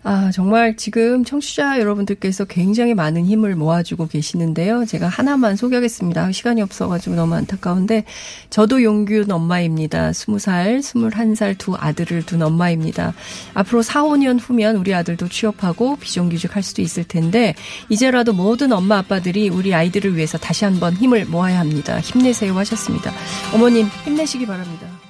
아, 0.06 0.32
정말 0.34 0.76
지금 0.76 1.24
청취자 1.24 1.80
여러분들께서 1.80 2.43
굉장히 2.45 2.93
많은 2.93 3.26
힘을 3.26 3.56
모아주고 3.56 4.08
계시는데요. 4.08 4.86
제가 4.86 5.08
하나만 5.08 5.56
소개하겠습니다. 5.56 6.34
시간이 6.34 6.62
없어가지고 6.62 7.16
너무 7.16 7.36
안타까운데, 7.36 8.04
저도 8.49 8.84
용균 8.84 9.32
엄마입니다. 9.32 10.12
20살, 10.12 10.80
21살 10.80 11.58
두 11.58 11.76
아들을 11.78 12.26
둔 12.26 12.41
엄마입니다. 12.41 13.14
앞으로 13.54 13.82
4, 13.82 14.04
5년 14.04 14.39
후면 14.41 14.76
우리 14.76 14.93
아들도 14.93 15.30
취업하고 15.30 15.95
비정규직 15.95 16.54
할 16.54 16.64
수도 16.64 16.82
있을 16.82 17.06
텐데, 17.06 17.56
이제라도 17.88 18.34
모든 18.34 18.74
엄마 18.74 18.97
아빠들이 18.97 19.47
우리 19.47 19.74
아이들을 19.74 20.18
위해서 20.18 20.38
다시 20.38 20.66
한번 20.66 20.93
힘을 20.95 21.26
모아야 21.26 21.60
합니다. 21.60 21.99
힘내세요 22.01 22.58
하셨습니다. 22.58 23.12
어머님, 23.54 23.88
힘내시기 24.04 24.45
바랍니다. 24.45 25.03